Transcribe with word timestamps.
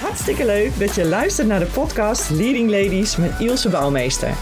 Hartstikke 0.00 0.44
leuk 0.44 0.78
dat 0.78 0.94
je 0.94 1.04
luistert 1.04 1.48
naar 1.48 1.58
de 1.58 1.66
podcast 1.66 2.30
Leading 2.30 2.70
Ladies 2.70 3.16
met 3.16 3.30
Ilse 3.38 3.68
Bouwmeester. 3.68 4.34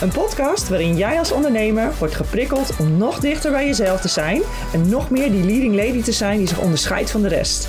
Een 0.00 0.08
podcast 0.08 0.68
waarin 0.68 0.96
jij 0.96 1.18
als 1.18 1.32
ondernemer 1.32 1.92
wordt 1.98 2.14
geprikkeld 2.14 2.76
om 2.78 2.96
nog 2.96 3.18
dichter 3.18 3.50
bij 3.50 3.66
jezelf 3.66 4.00
te 4.00 4.08
zijn 4.08 4.42
en 4.72 4.88
nog 4.88 5.10
meer 5.10 5.30
die 5.30 5.44
leading 5.44 5.74
lady 5.74 6.02
te 6.02 6.12
zijn 6.12 6.38
die 6.38 6.48
zich 6.48 6.60
onderscheidt 6.60 7.10
van 7.10 7.22
de 7.22 7.28
rest. 7.28 7.68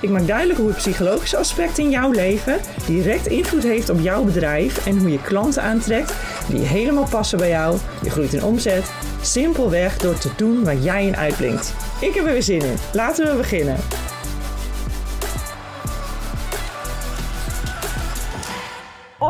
Ik 0.00 0.10
maak 0.10 0.26
duidelijk 0.26 0.58
hoe 0.58 0.68
het 0.68 0.76
psychologische 0.76 1.36
aspect 1.36 1.78
in 1.78 1.90
jouw 1.90 2.10
leven 2.10 2.60
direct 2.86 3.26
invloed 3.26 3.62
heeft 3.62 3.90
op 3.90 4.00
jouw 4.00 4.24
bedrijf 4.24 4.86
en 4.86 4.98
hoe 4.98 5.10
je 5.10 5.22
klanten 5.22 5.62
aantrekt 5.62 6.12
die 6.48 6.60
helemaal 6.60 7.08
passen 7.10 7.38
bij 7.38 7.48
jou. 7.48 7.78
Je 8.02 8.10
groeit 8.10 8.32
in 8.32 8.44
omzet, 8.44 8.92
simpelweg 9.20 9.98
door 9.98 10.18
te 10.18 10.30
doen 10.36 10.64
waar 10.64 10.76
jij 10.76 11.06
in 11.06 11.16
uitblinkt. 11.16 11.74
Ik 12.00 12.14
heb 12.14 12.26
er 12.26 12.32
weer 12.32 12.42
zin 12.42 12.62
in. 12.62 12.76
Laten 12.92 13.26
we 13.26 13.36
beginnen. 13.36 13.76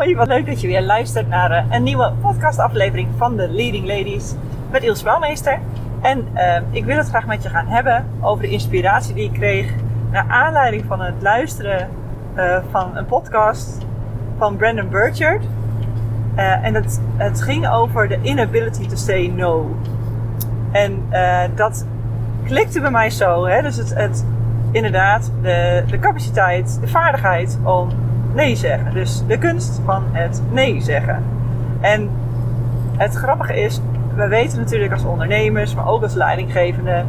Hoi, 0.00 0.16
wat 0.16 0.28
leuk 0.28 0.46
dat 0.46 0.60
je 0.60 0.66
weer 0.66 0.82
luistert 0.82 1.28
naar 1.28 1.50
eh, 1.50 1.64
een 1.70 1.82
nieuwe 1.82 2.12
podcastaflevering 2.20 3.08
van 3.16 3.36
de 3.36 3.48
Leading 3.48 3.86
Ladies 3.86 4.34
met 4.70 4.82
Ilse 4.82 5.04
Bouwmeester. 5.04 5.58
En 6.00 6.28
uh, 6.34 6.56
ik 6.70 6.84
wil 6.84 6.96
het 6.96 7.08
graag 7.08 7.26
met 7.26 7.42
je 7.42 7.48
gaan 7.48 7.66
hebben 7.66 8.06
over 8.20 8.42
de 8.42 8.48
inspiratie 8.48 9.14
die 9.14 9.24
ik 9.24 9.32
kreeg 9.32 9.72
naar 10.10 10.24
aanleiding 10.28 10.84
van 10.86 11.00
het 11.00 11.14
luisteren 11.20 11.88
uh, 12.36 12.58
van 12.70 12.96
een 12.96 13.06
podcast 13.06 13.78
van 14.38 14.56
Brandon 14.56 14.88
Burchard. 14.88 15.44
En 16.34 16.74
het, 16.74 17.00
het 17.16 17.42
ging 17.42 17.68
over 17.68 18.08
de 18.08 18.18
inability 18.22 18.86
to 18.86 18.96
say 18.96 19.26
no. 19.26 19.76
En 20.72 21.08
dat 21.54 21.86
klikte 22.44 22.80
bij 22.80 22.90
mij 22.90 23.10
zo. 23.10 23.46
Hè? 23.46 23.62
Dus 23.62 23.76
het, 23.76 23.94
het, 23.94 24.24
inderdaad, 24.70 25.32
de, 25.42 25.84
de 25.86 25.98
capaciteit, 25.98 26.78
de 26.80 26.88
vaardigheid 26.88 27.58
om 27.64 27.88
nee 28.34 28.56
zeggen. 28.56 28.94
Dus 28.94 29.22
de 29.26 29.38
kunst 29.38 29.80
van 29.84 30.04
het 30.12 30.42
nee 30.50 30.80
zeggen. 30.80 31.24
En 31.80 32.10
het 32.96 33.14
grappige 33.14 33.62
is, 33.62 33.80
we 34.14 34.28
weten 34.28 34.58
natuurlijk 34.58 34.92
als 34.92 35.04
ondernemers, 35.04 35.74
maar 35.74 35.88
ook 35.88 36.02
als 36.02 36.14
leidinggevende, 36.14 37.04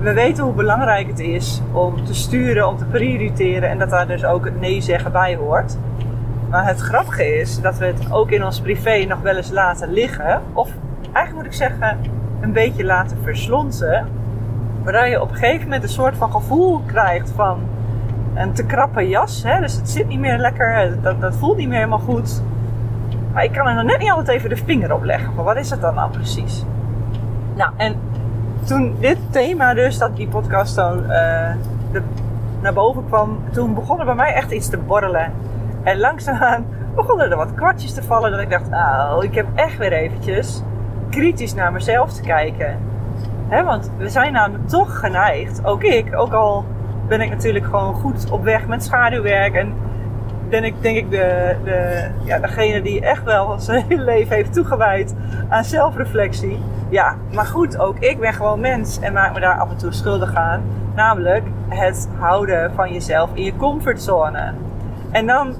we 0.00 0.12
weten 0.12 0.44
hoe 0.44 0.52
belangrijk 0.52 1.06
het 1.06 1.18
is 1.18 1.62
om 1.72 2.04
te 2.04 2.14
sturen, 2.14 2.68
om 2.68 2.76
te 2.76 2.84
prioriteren 2.84 3.68
en 3.68 3.78
dat 3.78 3.90
daar 3.90 4.06
dus 4.06 4.24
ook 4.24 4.44
het 4.44 4.60
nee 4.60 4.80
zeggen 4.80 5.12
bij 5.12 5.36
hoort. 5.36 5.76
Maar 6.50 6.66
het 6.66 6.80
grappige 6.80 7.38
is 7.38 7.60
dat 7.60 7.78
we 7.78 7.84
het 7.84 8.12
ook 8.12 8.30
in 8.30 8.44
ons 8.44 8.60
privé 8.60 9.04
nog 9.08 9.20
wel 9.20 9.36
eens 9.36 9.50
laten 9.50 9.92
liggen, 9.92 10.42
of 10.52 10.70
eigenlijk 11.12 11.34
moet 11.34 11.54
ik 11.54 11.68
zeggen, 11.68 11.98
een 12.40 12.52
beetje 12.52 12.84
laten 12.84 13.18
verslonsen, 13.22 14.06
waardoor 14.82 15.06
je 15.06 15.22
op 15.22 15.30
een 15.30 15.36
gegeven 15.36 15.64
moment 15.64 15.82
een 15.82 15.88
soort 15.88 16.16
van 16.16 16.30
gevoel 16.30 16.80
krijgt 16.86 17.30
van 17.34 17.58
een 18.40 18.52
te 18.52 18.64
krappe 18.64 19.08
jas. 19.08 19.42
Hè? 19.42 19.60
Dus 19.60 19.74
het 19.74 19.90
zit 19.90 20.08
niet 20.08 20.18
meer 20.18 20.38
lekker, 20.38 20.96
dat, 21.02 21.20
dat 21.20 21.36
voelt 21.36 21.56
niet 21.56 21.68
meer 21.68 21.76
helemaal 21.76 21.98
goed. 21.98 22.42
Maar 23.32 23.44
ik 23.44 23.52
kan 23.52 23.66
er 23.66 23.74
nog 23.74 23.84
net 23.84 23.98
niet 23.98 24.10
altijd 24.10 24.28
even 24.28 24.48
de 24.48 24.56
vinger 24.56 24.94
op 24.94 25.04
leggen. 25.04 25.34
Maar 25.34 25.44
wat 25.44 25.56
is 25.56 25.70
het 25.70 25.80
dan 25.80 25.94
nou 25.94 26.10
precies? 26.10 26.64
Nou, 27.54 27.70
en 27.76 27.94
toen 28.64 28.96
dit 29.00 29.18
thema 29.30 29.74
dus, 29.74 29.98
dat 29.98 30.16
die 30.16 30.28
podcast 30.28 30.74
zo 30.74 30.94
uh, 30.94 31.08
de, 31.92 32.02
naar 32.60 32.72
boven 32.72 33.04
kwam, 33.06 33.38
toen 33.52 33.74
begon 33.74 33.98
er 33.98 34.04
bij 34.04 34.14
mij 34.14 34.32
echt 34.32 34.50
iets 34.50 34.68
te 34.68 34.78
borrelen. 34.78 35.32
En 35.82 35.98
langzaamaan 35.98 36.66
begonnen 36.94 37.30
er 37.30 37.36
wat 37.36 37.54
kwartjes 37.54 37.94
te 37.94 38.02
vallen. 38.02 38.30
Dat 38.30 38.40
ik 38.40 38.50
dacht, 38.50 38.70
nou, 38.70 39.24
ik 39.24 39.34
heb 39.34 39.46
echt 39.54 39.78
weer 39.78 39.92
eventjes 39.92 40.62
kritisch 41.10 41.54
naar 41.54 41.72
mezelf 41.72 42.12
te 42.12 42.22
kijken. 42.22 42.78
Want 43.48 43.90
we 43.98 44.08
zijn 44.08 44.32
namelijk 44.32 44.68
toch 44.68 44.98
geneigd, 44.98 45.64
ook 45.64 45.82
ik, 45.82 46.16
ook 46.16 46.32
al 46.32 46.64
ben 47.10 47.20
ik 47.20 47.30
natuurlijk 47.30 47.64
gewoon 47.64 47.94
goed 47.94 48.30
op 48.30 48.44
weg 48.44 48.66
met 48.66 48.84
schaduwwerk. 48.84 49.54
En 49.54 49.74
ben 50.48 50.64
ik 50.64 50.74
denk 50.80 50.96
ik 50.96 51.10
de, 51.10 51.56
de, 51.64 52.08
ja, 52.24 52.38
degene 52.38 52.82
die 52.82 53.00
echt 53.00 53.24
wel 53.24 53.58
zijn 53.60 53.84
hele 53.88 54.02
leven 54.02 54.36
heeft 54.36 54.52
toegewijd 54.52 55.14
aan 55.48 55.64
zelfreflectie. 55.64 56.58
Ja, 56.88 57.16
maar 57.32 57.46
goed, 57.46 57.78
ook 57.78 57.98
ik 57.98 58.20
ben 58.20 58.32
gewoon 58.32 58.60
mens 58.60 59.00
en 59.00 59.12
maak 59.12 59.34
me 59.34 59.40
daar 59.40 59.58
af 59.58 59.70
en 59.70 59.76
toe 59.76 59.92
schuldig 59.92 60.34
aan. 60.34 60.62
Namelijk 60.94 61.44
het 61.68 62.08
houden 62.18 62.72
van 62.74 62.92
jezelf 62.92 63.30
in 63.34 63.44
je 63.44 63.56
comfortzone. 63.56 64.52
En 65.10 65.26
dan, 65.26 65.54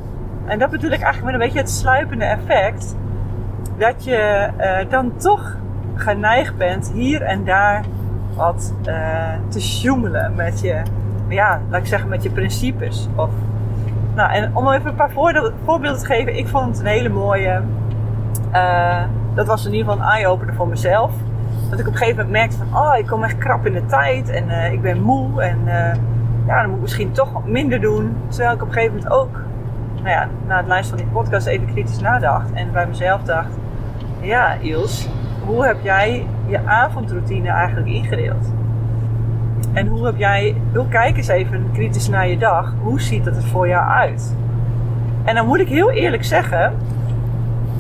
en 0.47 0.59
dat 0.59 0.71
bedoel 0.71 0.91
ik 0.91 1.03
eigenlijk 1.03 1.25
met 1.25 1.35
een 1.35 1.47
beetje 1.47 1.59
het 1.59 1.71
sluipende 1.71 2.25
effect. 2.25 2.97
Dat 3.79 4.05
je 4.05 4.49
uh, 4.59 4.91
dan 4.91 5.17
toch 5.17 5.57
geneigd 5.95 6.57
bent 6.57 6.91
hier 6.95 7.23
en 7.23 7.45
daar 7.45 7.85
wat 8.35 8.75
uh, 8.89 8.95
te 9.49 9.61
sjoemelen 9.61 10.35
met 10.35 10.61
je 10.61 10.83
ja, 11.31 11.61
laat 11.69 11.81
ik 11.81 11.87
zeggen, 11.87 12.09
met 12.09 12.23
je 12.23 12.31
principes. 12.31 13.09
Of, 13.15 13.31
nou, 14.15 14.33
en 14.33 14.57
om 14.57 14.73
even 14.73 14.89
een 14.89 14.95
paar 14.95 15.11
voorbeelden 15.65 15.99
te 15.99 16.07
geven, 16.07 16.37
ik 16.37 16.49
vond 16.49 16.67
het 16.67 16.79
een 16.81 16.93
hele 16.93 17.09
mooie. 17.09 17.61
Uh, 18.53 19.03
dat 19.35 19.47
was 19.47 19.67
in 19.67 19.73
ieder 19.75 19.91
geval 19.91 20.07
een 20.07 20.13
eye-opener 20.13 20.55
voor 20.55 20.69
mezelf. 20.69 21.13
Dat 21.71 21.79
ik 21.79 21.87
op 21.87 21.93
een 21.93 21.99
gegeven 21.99 22.25
moment 22.25 22.37
merkte 22.37 22.57
van, 22.57 22.81
oh, 22.81 22.99
ik 22.99 23.07
kom 23.07 23.25
echt 23.25 23.39
krap 23.39 23.67
in 23.67 23.73
de 23.73 23.87
tijd 23.87 24.29
en 24.29 24.49
uh, 24.49 24.73
ik 24.73 24.83
ben 24.83 25.03
moe 25.03 25.43
en 25.43 25.59
uh, 25.65 25.95
ja, 26.47 26.61
dan 26.61 26.67
moet 26.67 26.75
ik 26.75 26.83
misschien 26.83 27.13
toch 27.13 27.47
minder 27.47 27.81
doen. 27.81 28.17
Terwijl 28.29 28.55
ik 28.55 28.63
op 28.63 28.69
een 28.69 28.75
gegeven 28.75 28.97
moment 28.97 29.13
ook, 29.13 29.41
nou 29.95 30.09
ja, 30.09 30.29
na 30.47 30.57
het 30.57 30.67
luisteren 30.67 31.05
van 31.05 31.09
die 31.09 31.23
podcast 31.23 31.47
even 31.47 31.67
kritisch 31.67 32.01
nadacht 32.01 32.53
en 32.53 32.73
bij 32.73 32.87
mezelf 32.87 33.23
dacht, 33.23 33.59
ja, 34.21 34.59
Iels, 34.61 35.09
hoe 35.47 35.67
heb 35.67 35.77
jij 35.83 36.27
je 36.47 36.67
avondroutine 36.67 37.49
eigenlijk 37.49 37.89
ingedeeld? 37.89 38.60
En 39.73 39.87
hoe 39.87 40.07
heb 40.07 40.17
jij, 40.17 40.55
hoe 40.75 40.89
kijk 40.89 41.17
eens 41.17 41.29
even 41.29 41.71
kritisch 41.73 42.09
naar 42.09 42.29
je 42.29 42.39
dag. 42.39 42.75
Hoe 42.83 43.01
ziet 43.01 43.25
het 43.25 43.37
er 43.37 43.43
voor 43.43 43.69
jou 43.69 43.89
uit? 43.89 44.37
En 45.25 45.35
dan 45.35 45.47
moet 45.47 45.59
ik 45.59 45.69
heel 45.69 45.91
eerlijk 45.91 46.25
zeggen, 46.25 46.73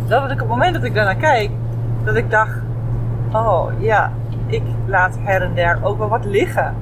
dat 0.06 0.24
ik 0.24 0.32
op 0.32 0.38
het 0.38 0.48
moment 0.48 0.74
dat 0.74 0.84
ik 0.84 0.94
daarnaar 0.94 1.16
kijk, 1.16 1.50
dat 2.04 2.16
ik 2.16 2.30
dacht, 2.30 2.58
oh 3.32 3.66
ja, 3.78 4.12
ik 4.46 4.62
laat 4.86 5.18
her 5.20 5.42
en 5.42 5.54
der 5.54 5.78
ook 5.82 5.98
wel 5.98 6.08
wat 6.08 6.24
liggen. 6.24 6.74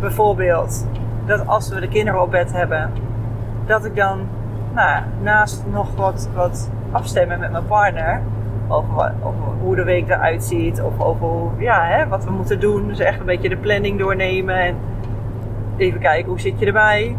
Bijvoorbeeld, 0.00 0.86
dat 1.26 1.46
als 1.46 1.68
we 1.68 1.80
de 1.80 1.88
kinderen 1.88 2.22
op 2.22 2.30
bed 2.30 2.52
hebben, 2.52 2.90
dat 3.66 3.84
ik 3.84 3.96
dan 3.96 4.18
nou, 4.74 5.02
naast 5.22 5.64
nog 5.72 5.96
wat, 5.96 6.28
wat 6.34 6.70
afstemmen 6.90 7.38
met 7.38 7.50
mijn 7.50 7.66
partner, 7.66 8.20
over, 8.70 9.14
hoe 9.62 9.76
de 9.76 9.84
week 9.84 10.08
eruit 10.08 10.44
ziet. 10.44 10.82
Of 10.82 11.00
over 11.00 11.62
ja, 11.62 11.84
hè, 11.84 12.08
wat 12.08 12.24
we 12.24 12.30
moeten 12.30 12.60
doen. 12.60 12.88
Dus 12.88 12.98
echt 12.98 13.20
een 13.20 13.26
beetje 13.26 13.48
de 13.48 13.56
planning 13.56 13.98
doornemen. 13.98 14.54
En 14.54 14.76
even 15.76 16.00
kijken 16.00 16.28
hoe 16.28 16.40
zit 16.40 16.58
je 16.58 16.66
erbij. 16.66 17.16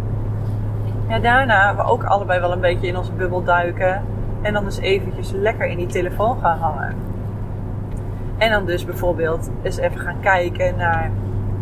Ja, 1.07 1.19
daarna 1.19 1.75
we 1.75 1.83
ook 1.83 2.03
allebei 2.03 2.39
wel 2.39 2.51
een 2.51 2.59
beetje 2.59 2.87
in 2.87 2.97
onze 2.97 3.11
bubbel 3.11 3.43
duiken. 3.43 4.01
En 4.41 4.53
dan 4.53 4.63
dus 4.63 4.79
eventjes 4.79 5.31
lekker 5.31 5.67
in 5.67 5.77
die 5.77 5.87
telefoon 5.87 6.37
gaan 6.41 6.57
hangen. 6.57 6.95
En 8.37 8.51
dan 8.51 8.65
dus 8.65 8.85
bijvoorbeeld 8.85 9.49
eens 9.63 9.77
even 9.77 9.99
gaan 9.99 10.19
kijken 10.19 10.77
naar 10.77 11.11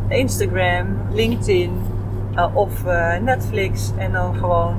Instagram, 0.08 0.88
LinkedIn 1.12 1.72
uh, 2.36 2.46
of 2.54 2.86
uh, 2.86 3.18
Netflix. 3.18 3.94
En 3.98 4.12
dan 4.12 4.36
gewoon 4.36 4.76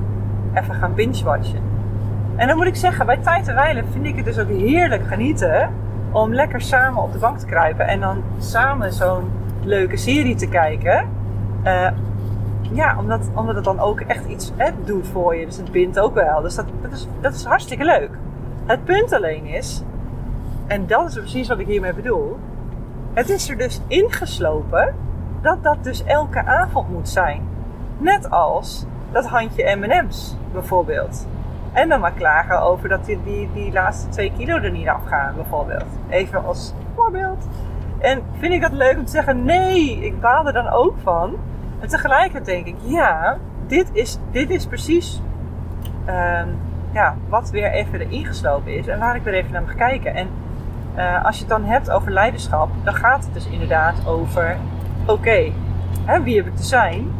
even 0.53 0.75
gaan 0.75 0.93
binge-watchen. 0.93 1.70
En 2.41 2.47
dan 2.47 2.57
moet 2.57 2.65
ik 2.65 2.75
zeggen, 2.75 3.05
bij 3.05 3.17
tijd 3.17 3.47
en 3.47 3.55
wijlen 3.55 3.87
vind 3.91 4.05
ik 4.05 4.15
het 4.15 4.25
dus 4.25 4.39
ook 4.39 4.49
heerlijk 4.49 5.07
genieten 5.07 5.69
om 6.11 6.33
lekker 6.33 6.61
samen 6.61 7.03
op 7.03 7.11
de 7.11 7.19
bank 7.19 7.37
te 7.37 7.45
kruipen 7.45 7.87
en 7.87 7.99
dan 7.99 8.23
samen 8.39 8.93
zo'n 8.93 9.31
leuke 9.63 9.97
serie 9.97 10.35
te 10.35 10.47
kijken. 10.47 11.09
Uh, 11.63 11.91
ja, 12.73 12.97
omdat, 12.99 13.29
omdat 13.33 13.55
het 13.55 13.63
dan 13.63 13.79
ook 13.79 13.99
echt 13.99 14.25
iets 14.25 14.51
doet 14.85 15.07
voor 15.07 15.35
je. 15.35 15.45
Dus 15.45 15.57
het 15.57 15.71
bindt 15.71 15.99
ook 15.99 16.13
wel. 16.13 16.41
Dus 16.41 16.55
dat, 16.55 16.65
dat, 16.81 16.91
is, 16.91 17.07
dat 17.19 17.33
is 17.33 17.43
hartstikke 17.43 17.83
leuk. 17.83 18.09
Het 18.65 18.83
punt 18.83 19.13
alleen 19.13 19.45
is, 19.45 19.83
en 20.67 20.87
dat 20.87 21.07
is 21.07 21.13
precies 21.13 21.47
wat 21.47 21.59
ik 21.59 21.67
hiermee 21.67 21.93
bedoel. 21.93 22.39
Het 23.13 23.29
is 23.29 23.49
er 23.49 23.57
dus 23.57 23.81
ingeslopen 23.87 24.95
dat 25.41 25.63
dat 25.63 25.83
dus 25.83 26.03
elke 26.03 26.45
avond 26.45 26.89
moet 26.89 27.09
zijn. 27.09 27.41
Net 27.97 28.29
als 28.29 28.85
dat 29.11 29.25
handje 29.25 29.75
M&M's 29.75 30.35
bijvoorbeeld. 30.53 31.25
En 31.73 31.89
dan 31.89 31.99
maar 31.99 32.11
klagen 32.11 32.61
over 32.61 32.89
dat 32.89 33.05
die, 33.05 33.23
die, 33.23 33.49
die 33.53 33.71
laatste 33.71 34.09
twee 34.09 34.31
kilo 34.37 34.57
er 34.57 34.71
niet 34.71 34.87
afgaan, 34.87 35.35
bijvoorbeeld. 35.35 35.85
Even 36.09 36.45
als 36.45 36.73
voorbeeld. 36.95 37.47
En 37.99 38.21
vind 38.39 38.53
ik 38.53 38.61
dat 38.61 38.71
leuk 38.71 38.97
om 38.97 39.05
te 39.05 39.11
zeggen, 39.11 39.45
nee, 39.45 40.05
ik 40.05 40.19
baal 40.19 40.47
er 40.47 40.53
dan 40.53 40.69
ook 40.69 40.95
van. 41.03 41.35
En 41.79 41.87
tegelijkertijd 41.87 42.45
denk 42.45 42.65
ik, 42.65 42.75
ja, 42.83 43.37
dit 43.67 43.89
is, 43.93 44.17
dit 44.31 44.49
is 44.49 44.65
precies 44.65 45.21
um, 46.07 46.57
ja, 46.91 47.15
wat 47.29 47.49
weer 47.49 47.71
even 47.71 47.99
erin 47.99 48.25
geslopen 48.25 48.77
is. 48.77 48.87
En 48.87 48.97
laat 48.97 49.15
ik 49.15 49.25
er 49.25 49.33
even 49.33 49.51
naar 49.51 49.75
kijken. 49.75 50.15
En 50.15 50.27
uh, 50.95 51.25
als 51.25 51.35
je 51.35 51.41
het 51.41 51.49
dan 51.49 51.63
hebt 51.63 51.91
over 51.91 52.11
leiderschap, 52.11 52.69
dan 52.83 52.93
gaat 52.93 53.23
het 53.23 53.33
dus 53.33 53.47
inderdaad 53.47 54.07
over, 54.07 54.57
oké, 55.05 55.51
wie 56.23 56.37
heb 56.37 56.45
ik 56.47 56.55
te 56.55 56.63
zijn? 56.63 57.11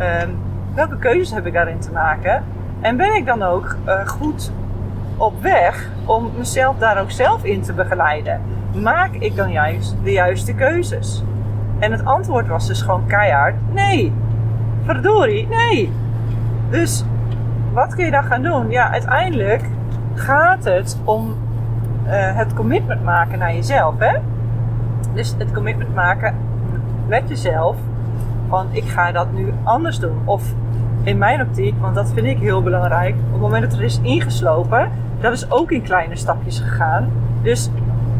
Um, 0.00 0.38
welke 0.74 0.98
keuzes 0.98 1.34
heb 1.34 1.46
ik 1.46 1.52
daarin 1.52 1.78
te 1.78 1.92
maken? 1.92 2.44
En 2.80 2.96
ben 2.96 3.14
ik 3.14 3.26
dan 3.26 3.42
ook 3.42 3.76
uh, 3.86 4.06
goed 4.06 4.52
op 5.16 5.42
weg 5.42 5.88
om 6.04 6.30
mezelf 6.36 6.78
daar 6.78 7.00
ook 7.00 7.10
zelf 7.10 7.44
in 7.44 7.62
te 7.62 7.72
begeleiden? 7.72 8.40
Maak 8.74 9.14
ik 9.14 9.36
dan 9.36 9.50
juist 9.50 9.96
de 10.02 10.12
juiste 10.12 10.54
keuzes? 10.54 11.22
En 11.78 11.92
het 11.92 12.04
antwoord 12.04 12.46
was 12.46 12.66
dus 12.66 12.82
gewoon 12.82 13.06
keihard: 13.06 13.54
nee. 13.72 14.12
Verdorie, 14.84 15.48
nee. 15.48 15.92
Dus 16.70 17.04
wat 17.72 17.94
kun 17.94 18.04
je 18.04 18.10
dan 18.10 18.24
gaan 18.24 18.42
doen? 18.42 18.70
Ja, 18.70 18.90
uiteindelijk 18.90 19.62
gaat 20.14 20.64
het 20.64 20.98
om 21.04 21.36
uh, 22.06 22.36
het 22.36 22.54
commitment 22.54 23.04
maken 23.04 23.38
naar 23.38 23.54
jezelf. 23.54 23.94
Hè? 23.98 24.18
Dus 25.14 25.34
het 25.38 25.52
commitment 25.52 25.94
maken 25.94 26.34
met 27.06 27.22
jezelf. 27.28 27.76
Van 28.48 28.66
ik 28.70 28.84
ga 28.84 29.12
dat 29.12 29.32
nu 29.32 29.52
anders 29.62 29.98
doen. 29.98 30.18
Of 30.24 30.42
in 31.08 31.18
mijn 31.18 31.40
optiek, 31.40 31.74
want 31.80 31.94
dat 31.94 32.10
vind 32.14 32.26
ik 32.26 32.38
heel 32.38 32.62
belangrijk. 32.62 33.14
Op 33.14 33.32
het 33.32 33.40
moment 33.40 33.70
dat 33.70 33.78
er 33.78 33.84
is 33.84 34.00
ingeslopen, 34.02 34.90
dat 35.20 35.32
is 35.32 35.50
ook 35.50 35.70
in 35.70 35.82
kleine 35.82 36.16
stapjes 36.16 36.60
gegaan. 36.60 37.10
Dus 37.42 37.70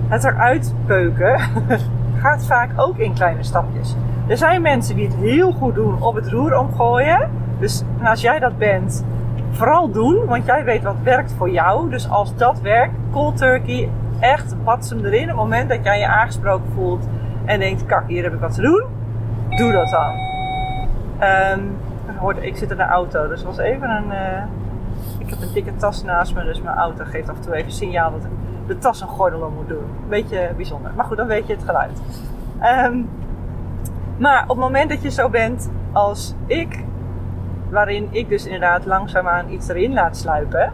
het 0.08 0.25
eruit 0.25 0.75
peuken 0.87 1.40
gaat 2.23 2.46
vaak 2.46 2.70
ook 2.76 2.96
in 2.96 3.14
kleine 3.14 3.43
stapjes. 3.43 3.96
Er 4.26 4.37
zijn 4.37 4.62
mensen 4.62 4.96
die 4.96 5.06
het 5.06 5.17
heel 5.17 5.52
goed 5.52 5.75
doen 5.75 6.02
op 6.02 6.14
het 6.14 6.29
roer 6.29 6.58
omgooien. 6.58 7.31
Dus 7.58 7.82
als 8.05 8.20
jij 8.20 8.38
dat 8.38 8.58
bent, 8.58 9.05
vooral 9.50 9.91
doen, 9.91 10.25
want 10.26 10.46
jij 10.46 10.64
weet 10.64 10.82
wat 10.82 10.96
werkt 11.02 11.32
voor 11.32 11.50
jou. 11.50 11.91
Dus 11.91 12.08
als 12.08 12.37
dat 12.37 12.61
werkt, 12.61 12.94
cold 13.11 13.37
turkey, 13.37 13.88
echt 14.20 14.55
bats 14.64 14.91
hem 14.91 15.05
erin. 15.05 15.23
Op 15.23 15.29
het 15.29 15.37
moment 15.37 15.69
dat 15.69 15.84
jij 15.84 15.99
je 15.99 16.06
aangesproken 16.06 16.70
voelt 16.75 17.08
en 17.44 17.61
denkt, 17.61 17.87
kak, 17.87 18.08
hier 18.08 18.23
heb 18.23 18.32
ik 18.32 18.41
wat 18.41 18.55
te 18.55 18.62
doen, 18.62 18.82
doe 19.56 19.73
dat 19.73 19.91
dan. 19.91 20.12
Um, 21.29 21.76
ik 22.40 22.56
zit 22.56 22.70
in 22.70 22.76
de 22.76 22.82
auto, 22.82 23.28
dus 23.28 23.43
was 23.43 23.58
even 23.58 23.90
een... 23.90 24.06
Uh, 24.06 24.43
ik 25.19 25.31
heb 25.31 25.40
een 25.40 25.52
dikke 25.52 25.76
tas 25.76 26.02
naast 26.02 26.34
me, 26.34 26.44
dus 26.44 26.62
mijn 26.62 26.76
auto 26.76 27.05
geeft 27.05 27.28
af 27.28 27.37
en 27.37 27.43
toe 27.43 27.55
even 27.55 27.72
signaal 27.72 28.10
dat 28.10 28.26
de 28.66 28.78
tas 28.78 29.00
een 29.00 29.08
gordel 29.08 29.40
om 29.40 29.55
moet 29.55 29.69
doen. 29.69 29.84
Beetje 30.08 30.50
bijzonder. 30.56 30.90
Maar 30.96 31.05
goed, 31.05 31.16
dan 31.16 31.26
weet 31.26 31.46
je 31.46 31.52
het 31.52 31.64
geluid. 31.64 32.00
Um, 32.62 33.08
maar 34.16 34.43
op 34.43 34.49
het 34.49 34.58
moment 34.58 34.90
dat 34.90 35.02
je 35.02 35.10
zo 35.10 35.28
bent 35.28 35.70
als 35.93 36.34
ik, 36.46 36.84
waarin 37.70 38.08
ik 38.10 38.28
dus 38.28 38.44
inderdaad 38.44 38.87
langzaamaan 38.87 39.50
iets 39.50 39.69
erin 39.69 39.93
laat 39.93 40.16
sluipen, 40.16 40.72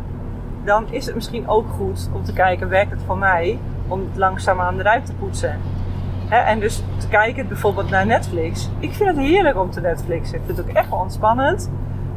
dan 0.64 0.86
is 0.90 1.06
het 1.06 1.14
misschien 1.14 1.48
ook 1.48 1.68
goed 1.68 2.08
om 2.12 2.24
te 2.24 2.32
kijken, 2.32 2.68
werkt 2.68 2.90
het 2.90 3.02
voor 3.02 3.18
mij 3.18 3.58
om 3.88 4.00
het 4.00 4.16
langzaamaan 4.16 4.78
eruit 4.78 5.06
te 5.06 5.14
poetsen. 5.14 5.58
En 6.28 6.60
dus 6.60 6.82
te 6.98 7.08
kijken 7.08 7.48
bijvoorbeeld 7.48 7.90
naar 7.90 8.06
Netflix. 8.06 8.70
Ik 8.78 8.92
vind 8.92 9.08
het 9.08 9.18
heerlijk 9.18 9.58
om 9.58 9.70
te 9.70 9.80
Netflixen. 9.80 10.38
Ik 10.38 10.42
vind 10.46 10.58
het 10.58 10.66
ook 10.68 10.74
echt 10.74 10.90
wel 10.90 10.98
ontspannend. 10.98 11.70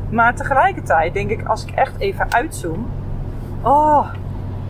Maar 0.09 0.36
tegelijkertijd 0.36 1.13
denk 1.13 1.30
ik, 1.30 1.48
als 1.48 1.65
ik 1.65 1.71
echt 1.71 2.00
even 2.00 2.33
uitzoom. 2.33 2.88
Oh, 3.62 4.07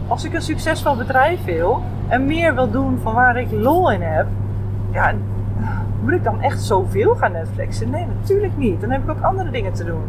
als 0.07 0.23
ik 0.23 0.33
een 0.33 0.41
succesvol 0.41 0.95
bedrijf 0.95 1.43
wil 1.43 1.81
en 2.07 2.25
meer 2.25 2.55
wil 2.55 2.71
doen 2.71 2.99
van 3.03 3.13
waar 3.13 3.37
ik 3.37 3.51
lol 3.51 3.91
in 3.91 4.01
heb. 4.01 4.27
Ja, 4.91 5.13
moet 6.03 6.11
ik 6.11 6.23
dan 6.23 6.41
echt 6.41 6.61
zoveel 6.61 7.15
gaan 7.15 7.31
Netflixen? 7.31 7.89
Nee, 7.89 8.05
natuurlijk 8.05 8.57
niet. 8.57 8.81
Dan 8.81 8.89
heb 8.89 9.03
ik 9.03 9.09
ook 9.09 9.21
andere 9.21 9.49
dingen 9.49 9.73
te 9.73 9.83
doen. 9.83 10.03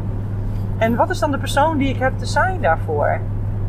En 0.78 0.96
wat 0.96 1.10
is 1.10 1.18
dan 1.18 1.30
de 1.30 1.38
persoon 1.38 1.78
die 1.78 1.88
ik 1.88 1.98
heb 1.98 2.18
te 2.18 2.26
zijn 2.26 2.60
daarvoor? 2.60 3.20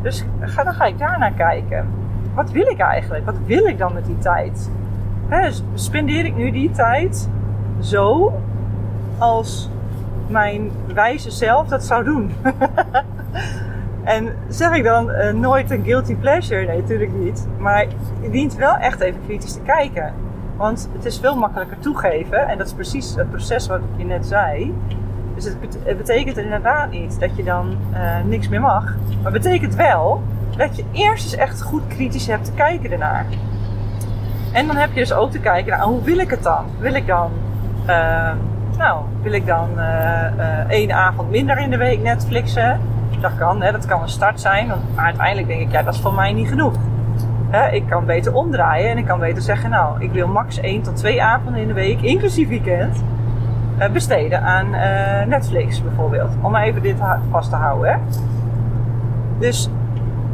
Dus 0.02 0.24
ga, 0.40 0.64
dan 0.64 0.74
ga 0.74 0.84
ik 0.84 0.98
daar 0.98 1.18
naar 1.18 1.32
kijken. 1.32 1.88
Wat 2.34 2.50
wil 2.50 2.66
ik 2.66 2.78
eigenlijk? 2.78 3.24
Wat 3.24 3.38
wil 3.46 3.66
ik 3.66 3.78
dan 3.78 3.92
met 3.92 4.06
die 4.06 4.18
tijd? 4.18 4.70
Dus 5.30 5.62
spendeer 5.74 6.24
ik 6.24 6.36
nu 6.36 6.50
die 6.50 6.70
tijd 6.70 7.28
zo 7.80 8.32
als 9.18 9.70
mijn 10.26 10.70
wijze 10.94 11.30
zelf 11.30 11.68
dat 11.68 11.84
zou 11.84 12.04
doen? 12.04 12.32
en 14.04 14.34
zeg 14.48 14.74
ik 14.74 14.84
dan 14.84 15.10
uh, 15.10 15.32
nooit 15.32 15.70
een 15.70 15.84
guilty 15.84 16.14
pleasure? 16.14 16.66
Nee, 16.66 16.80
natuurlijk 16.80 17.12
niet. 17.12 17.46
Maar 17.58 17.86
je 18.22 18.30
dient 18.30 18.54
wel 18.54 18.76
echt 18.76 19.00
even 19.00 19.20
kritisch 19.26 19.52
te 19.52 19.60
kijken. 19.60 20.14
Want 20.56 20.88
het 20.92 21.04
is 21.04 21.18
veel 21.18 21.36
makkelijker 21.36 21.78
toegeven. 21.78 22.48
En 22.48 22.58
dat 22.58 22.66
is 22.66 22.72
precies 22.72 23.14
het 23.14 23.30
proces 23.30 23.66
wat 23.66 23.80
je 23.96 24.04
net 24.04 24.26
zei. 24.26 24.74
Dus 25.34 25.44
het, 25.84 25.96
betekent 25.96 26.36
inderdaad 26.36 26.90
niet 26.90 27.20
dat 27.20 27.36
je 27.36 27.44
dan 27.44 27.76
uh, 27.92 28.24
niks 28.24 28.48
meer 28.48 28.60
mag. 28.60 28.84
Maar 29.22 29.32
het 29.32 29.42
betekent 29.42 29.74
wel 29.74 30.22
dat 30.56 30.76
je 30.76 30.84
eerst 30.92 31.24
eens 31.24 31.34
echt 31.34 31.62
goed 31.62 31.82
kritisch 31.86 32.26
hebt 32.26 32.44
te 32.44 32.52
kijken 32.52 32.92
ernaar. 32.92 33.26
En 34.52 34.66
dan 34.66 34.76
heb 34.76 34.92
je 34.92 35.00
dus 35.00 35.12
ook 35.12 35.30
te 35.30 35.38
kijken 35.38 35.72
naar 35.72 35.86
hoe 35.86 36.02
wil 36.02 36.18
ik 36.18 36.30
het 36.30 36.42
dan? 36.42 36.64
Wil 36.78 36.94
ik 36.94 37.06
dan, 37.06 37.30
uh, 37.86 38.30
nou, 38.78 39.04
wil 39.22 39.32
ik 39.32 39.46
dan 39.46 39.68
uh, 39.76 40.70
één 40.70 40.92
avond 40.92 41.30
minder 41.30 41.58
in 41.58 41.70
de 41.70 41.76
week 41.76 42.02
Netflixen? 42.02 42.80
Dat 43.20 43.32
kan, 43.38 43.62
hè, 43.62 43.72
dat 43.72 43.86
kan 43.86 44.02
een 44.02 44.08
start 44.08 44.40
zijn. 44.40 44.66
Maar 44.94 45.04
uiteindelijk 45.04 45.46
denk 45.46 45.60
ik, 45.60 45.72
ja, 45.72 45.82
dat 45.82 45.94
is 45.94 46.00
voor 46.00 46.14
mij 46.14 46.32
niet 46.32 46.48
genoeg 46.48 46.74
ik 47.72 47.86
kan 47.88 48.04
beter 48.04 48.34
omdraaien 48.34 48.90
en 48.90 48.98
ik 48.98 49.06
kan 49.06 49.18
beter 49.18 49.42
zeggen, 49.42 49.70
nou, 49.70 50.02
ik 50.02 50.12
wil 50.12 50.28
max 50.28 50.60
1 50.60 50.82
tot 50.82 50.96
2 50.96 51.22
avonden 51.22 51.60
in 51.60 51.68
de 51.68 51.74
week, 51.74 52.00
inclusief 52.00 52.48
weekend, 52.48 53.02
uh, 53.78 53.88
besteden 53.88 54.42
aan 54.42 54.70
Netflix 55.28 55.82
bijvoorbeeld. 55.82 56.30
Om 56.40 56.56
even 56.56 56.82
dit 56.82 56.96
vast 57.30 57.50
te 57.50 57.56
houden. 57.56 57.92
Hè? 57.92 57.98
Dus 59.38 59.70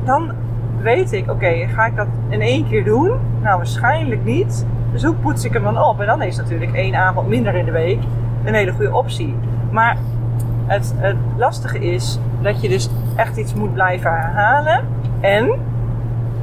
dan 0.04 0.32
weet 0.86 1.12
ik, 1.12 1.30
oké, 1.30 1.66
ga 1.66 1.86
ik 1.86 1.96
dat 1.96 2.06
in 2.28 2.40
één 2.40 2.68
keer 2.68 2.84
doen? 2.84 3.10
Nou, 3.42 3.56
waarschijnlijk 3.56 4.24
niet. 4.24 4.66
Dus 4.92 5.04
hoe 5.04 5.14
poets 5.14 5.44
ik 5.44 5.52
hem 5.52 5.62
dan 5.62 5.82
op? 5.82 6.00
En 6.00 6.06
dan 6.06 6.22
is 6.22 6.36
natuurlijk 6.36 6.72
één 6.72 6.94
avond 6.94 7.28
minder 7.28 7.54
in 7.54 7.64
de 7.64 7.70
week 7.70 7.98
een 8.44 8.54
hele 8.54 8.72
goede 8.72 8.94
optie. 8.94 9.34
Maar 9.70 9.96
het, 10.66 10.94
het 10.96 11.16
lastige 11.36 11.78
is 11.78 12.18
dat 12.42 12.62
je 12.62 12.68
dus 12.68 12.88
echt 13.16 13.36
iets 13.36 13.54
moet 13.54 13.72
blijven 13.72 14.10
herhalen. 14.10 14.84
En 15.20 15.50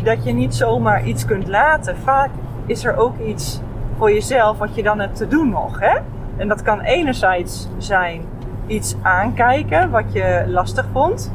dat 0.04 0.24
je 0.24 0.34
niet 0.34 0.56
zomaar 0.56 1.06
iets 1.06 1.26
kunt 1.26 1.48
laten. 1.48 1.98
Vaak 1.98 2.30
is 2.66 2.86
er 2.86 2.98
ook 2.98 3.20
iets 3.20 3.62
voor 3.98 4.14
jezelf 4.14 4.58
wat 4.58 4.76
je 4.76 4.84
dan 4.84 5.00
hebt 5.00 5.16
te 5.16 5.28
doen 5.28 5.50
nog. 5.50 5.80
Hè? 5.80 5.98
En 6.38 6.48
dat 6.48 6.62
kan 6.62 6.80
enerzijds 6.80 7.68
zijn 7.78 8.22
iets 8.68 8.96
aankijken 9.02 9.90
wat 9.90 10.14
je 10.14 10.44
lastig 10.48 10.86
vond. 10.92 11.32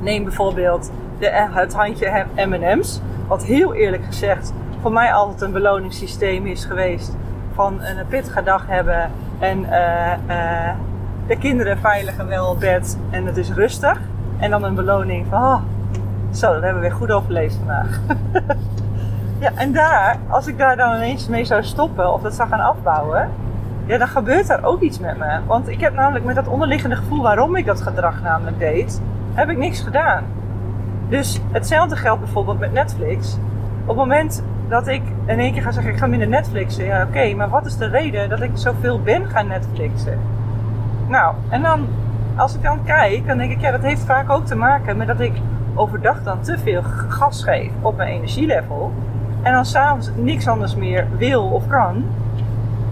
Neem 0.00 0.24
bijvoorbeeld 0.24 0.90
de, 1.22 1.48
het 1.50 1.74
handje 1.74 2.24
M&M's. 2.36 3.00
Wat 3.26 3.44
heel 3.44 3.74
eerlijk 3.74 4.04
gezegd 4.04 4.52
voor 4.80 4.92
mij 4.92 5.12
altijd 5.12 5.40
een 5.40 5.52
beloningssysteem 5.52 6.46
is 6.46 6.64
geweest. 6.64 7.16
Van 7.54 7.80
een 7.80 8.06
pittige 8.06 8.42
dag 8.42 8.66
hebben 8.66 9.10
en 9.38 9.58
uh, 9.58 10.12
uh, 10.28 10.70
de 11.26 11.38
kinderen 11.38 11.78
veilig 11.78 12.16
en 12.18 12.26
wel 12.26 12.50
op 12.50 12.60
bed 12.60 12.98
en 13.10 13.26
het 13.26 13.36
is 13.36 13.50
rustig. 13.50 14.00
En 14.38 14.50
dan 14.50 14.64
een 14.64 14.74
beloning 14.74 15.26
van, 15.30 15.42
oh, 15.42 15.62
zo, 16.32 16.52
dat 16.52 16.62
hebben 16.62 16.82
we 16.82 16.88
weer 16.88 16.96
goed 16.96 17.10
overleefd 17.10 17.54
vandaag. 17.54 18.00
ja, 19.44 19.50
en 19.54 19.72
daar, 19.72 20.16
als 20.28 20.46
ik 20.46 20.58
daar 20.58 20.76
dan 20.76 20.94
ineens 20.94 21.28
mee 21.28 21.44
zou 21.44 21.62
stoppen 21.62 22.12
of 22.12 22.22
dat 22.22 22.34
zou 22.34 22.48
gaan 22.48 22.60
afbouwen, 22.60 23.30
ja, 23.86 23.98
dan 23.98 24.08
gebeurt 24.08 24.48
er 24.48 24.64
ook 24.64 24.80
iets 24.80 24.98
met 24.98 25.18
me. 25.18 25.40
Want 25.46 25.68
ik 25.68 25.80
heb 25.80 25.94
namelijk 25.94 26.24
met 26.24 26.34
dat 26.34 26.48
onderliggende 26.48 26.96
gevoel 26.96 27.22
waarom 27.22 27.56
ik 27.56 27.66
dat 27.66 27.82
gedrag 27.82 28.22
namelijk 28.22 28.58
deed, 28.58 29.00
heb 29.34 29.48
ik 29.48 29.56
niks 29.56 29.80
gedaan. 29.80 30.24
Dus 31.12 31.40
hetzelfde 31.50 31.96
geldt 31.96 32.20
bijvoorbeeld 32.20 32.58
met 32.58 32.72
Netflix. 32.72 33.36
Op 33.82 33.88
het 33.88 33.96
moment 33.96 34.42
dat 34.68 34.88
ik 34.88 35.02
in 35.26 35.38
één 35.38 35.52
keer 35.52 35.62
ga 35.62 35.70
zeggen, 35.70 35.92
ik 35.92 35.98
ga 35.98 36.06
minder 36.06 36.28
Netflixen. 36.28 36.84
Ja, 36.84 37.06
oké, 37.08 37.34
maar 37.34 37.48
wat 37.48 37.66
is 37.66 37.76
de 37.76 37.86
reden 37.86 38.28
dat 38.28 38.40
ik 38.40 38.50
zoveel 38.54 39.02
ben 39.02 39.26
gaan 39.26 39.46
Netflixen? 39.46 40.18
Nou, 41.08 41.34
en 41.48 41.62
dan, 41.62 41.86
als 42.36 42.54
ik 42.54 42.62
dan 42.62 42.84
kijk, 42.84 43.26
dan 43.26 43.38
denk 43.38 43.50
ik, 43.50 43.60
ja, 43.60 43.70
dat 43.70 43.82
heeft 43.82 44.04
vaak 44.04 44.30
ook 44.30 44.46
te 44.46 44.54
maken 44.54 44.96
met 44.96 45.06
dat 45.06 45.20
ik 45.20 45.32
overdag 45.74 46.22
dan 46.22 46.40
te 46.40 46.58
veel 46.58 46.82
gas 47.08 47.44
geef 47.44 47.70
op 47.80 47.96
mijn 47.96 48.12
energielevel. 48.12 48.92
En 49.42 49.52
dan 49.52 49.64
s'avonds 49.64 50.10
niks 50.16 50.48
anders 50.48 50.76
meer 50.76 51.06
wil 51.16 51.44
of 51.44 51.66
kan 51.66 52.04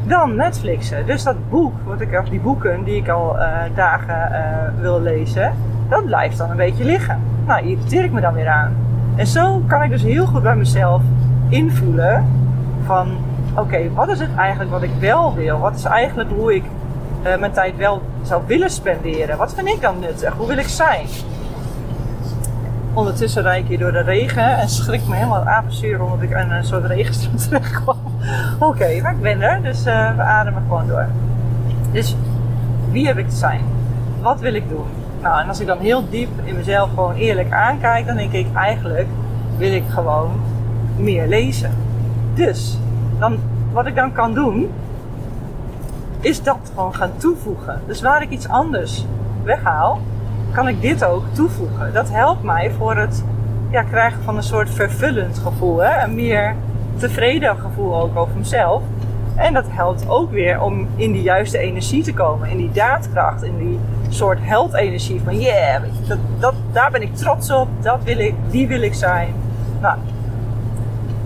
dan 0.02 0.34
Netflixen. 0.34 1.06
Dus 1.06 1.22
dat 1.22 1.50
boek, 1.50 1.72
wat 1.84 2.00
ik, 2.00 2.18
of 2.18 2.28
die 2.28 2.40
boeken 2.40 2.84
die 2.84 2.96
ik 2.96 3.08
al 3.08 3.36
uh, 3.36 3.58
dagen 3.74 4.30
uh, 4.32 4.80
wil 4.80 5.00
lezen, 5.00 5.52
dat 5.90 6.04
blijft 6.04 6.38
dan 6.38 6.50
een 6.50 6.56
beetje 6.56 6.84
liggen. 6.84 7.20
Nou, 7.46 7.66
irriteer 7.66 8.04
ik 8.04 8.12
me 8.12 8.20
dan 8.20 8.34
weer 8.34 8.48
aan. 8.48 8.76
En 9.16 9.26
zo 9.26 9.62
kan 9.66 9.82
ik 9.82 9.90
dus 9.90 10.02
heel 10.02 10.26
goed 10.26 10.42
bij 10.42 10.56
mezelf 10.56 11.02
invoelen 11.48 12.26
van 12.86 13.08
oké, 13.54 13.92
wat 13.94 14.08
is 14.08 14.20
het 14.20 14.34
eigenlijk 14.36 14.70
wat 14.70 14.82
ik 14.82 14.90
wel 14.98 15.34
wil? 15.34 15.58
Wat 15.58 15.74
is 15.74 15.84
eigenlijk 15.84 16.30
hoe 16.30 16.54
ik 16.54 16.64
uh, 17.26 17.36
mijn 17.36 17.52
tijd 17.52 17.76
wel 17.76 18.02
zou 18.22 18.42
willen 18.46 18.70
spenderen? 18.70 19.36
Wat 19.36 19.54
vind 19.54 19.68
ik 19.68 19.80
dan 19.80 19.98
nuttig? 19.98 20.34
Hoe 20.36 20.46
wil 20.46 20.58
ik 20.58 20.68
zijn? 20.68 21.06
Ondertussen 22.92 23.42
rijd 23.42 23.62
ik 23.62 23.68
hier 23.68 23.78
door 23.78 23.92
de 23.92 24.02
regen 24.02 24.58
en 24.58 24.68
schrik 24.68 25.06
me 25.08 25.14
helemaal 25.14 25.44
avontuur 25.44 26.02
omdat 26.02 26.22
ik 26.22 26.34
aan 26.34 26.50
een 26.50 26.64
soort 26.64 26.84
regenstroom 26.84 27.36
terecht 27.48 27.82
kwam. 27.82 27.96
Oké, 28.58 29.00
maar 29.02 29.12
ik 29.12 29.22
ben 29.22 29.42
er, 29.42 29.62
dus 29.62 29.86
uh, 29.86 30.16
we 30.16 30.22
ademen 30.22 30.62
gewoon 30.62 30.86
door. 30.86 31.06
Dus 31.92 32.16
wie 32.90 33.06
heb 33.06 33.18
ik 33.18 33.28
te 33.28 33.36
zijn? 33.36 33.60
Wat 34.22 34.40
wil 34.40 34.54
ik 34.54 34.68
doen? 34.68 34.99
Nou, 35.22 35.40
en 35.40 35.48
als 35.48 35.60
ik 35.60 35.66
dan 35.66 35.78
heel 35.78 36.08
diep 36.10 36.28
in 36.44 36.56
mezelf 36.56 36.88
gewoon 36.88 37.14
eerlijk 37.14 37.52
aankijk, 37.52 38.06
dan 38.06 38.16
denk 38.16 38.32
ik 38.32 38.46
eigenlijk 38.54 39.06
wil 39.56 39.72
ik 39.72 39.84
gewoon 39.88 40.30
meer 40.96 41.26
lezen. 41.26 41.70
Dus 42.34 42.78
dan, 43.18 43.38
wat 43.72 43.86
ik 43.86 43.94
dan 43.94 44.12
kan 44.12 44.34
doen, 44.34 44.70
is 46.20 46.42
dat 46.42 46.70
gewoon 46.74 46.94
gaan 46.94 47.12
toevoegen. 47.16 47.80
Dus 47.86 48.00
waar 48.00 48.22
ik 48.22 48.30
iets 48.30 48.48
anders 48.48 49.06
weghaal, 49.42 50.00
kan 50.52 50.68
ik 50.68 50.80
dit 50.80 51.04
ook 51.04 51.24
toevoegen. 51.32 51.92
Dat 51.92 52.10
helpt 52.10 52.42
mij 52.42 52.70
voor 52.70 52.96
het 52.96 53.24
ja, 53.70 53.82
krijgen 53.82 54.22
van 54.22 54.36
een 54.36 54.42
soort 54.42 54.70
vervullend 54.70 55.38
gevoel. 55.38 55.78
Hè? 55.78 56.04
Een 56.04 56.14
meer 56.14 56.54
tevreden 56.96 57.56
gevoel 57.56 58.00
ook 58.00 58.16
over 58.16 58.36
mezelf. 58.36 58.82
En 59.34 59.54
dat 59.54 59.64
helpt 59.68 60.08
ook 60.08 60.30
weer 60.30 60.60
om 60.60 60.88
in 60.96 61.12
die 61.12 61.22
juiste 61.22 61.58
energie 61.58 62.02
te 62.02 62.14
komen, 62.14 62.48
in 62.48 62.56
die 62.56 62.70
daadkracht, 62.72 63.42
in 63.42 63.58
die 63.58 63.78
soort 64.14 64.38
heldenergie 64.42 65.20
van 65.24 65.40
yeah, 65.40 65.82
dat, 66.06 66.18
dat, 66.38 66.54
daar 66.72 66.90
ben 66.90 67.02
ik 67.02 67.16
trots 67.16 67.50
op, 67.50 67.68
dat 67.80 68.02
wil 68.04 68.18
ik, 68.18 68.34
die 68.50 68.68
wil 68.68 68.82
ik 68.82 68.94
zijn. 68.94 69.34
Nou, 69.80 69.98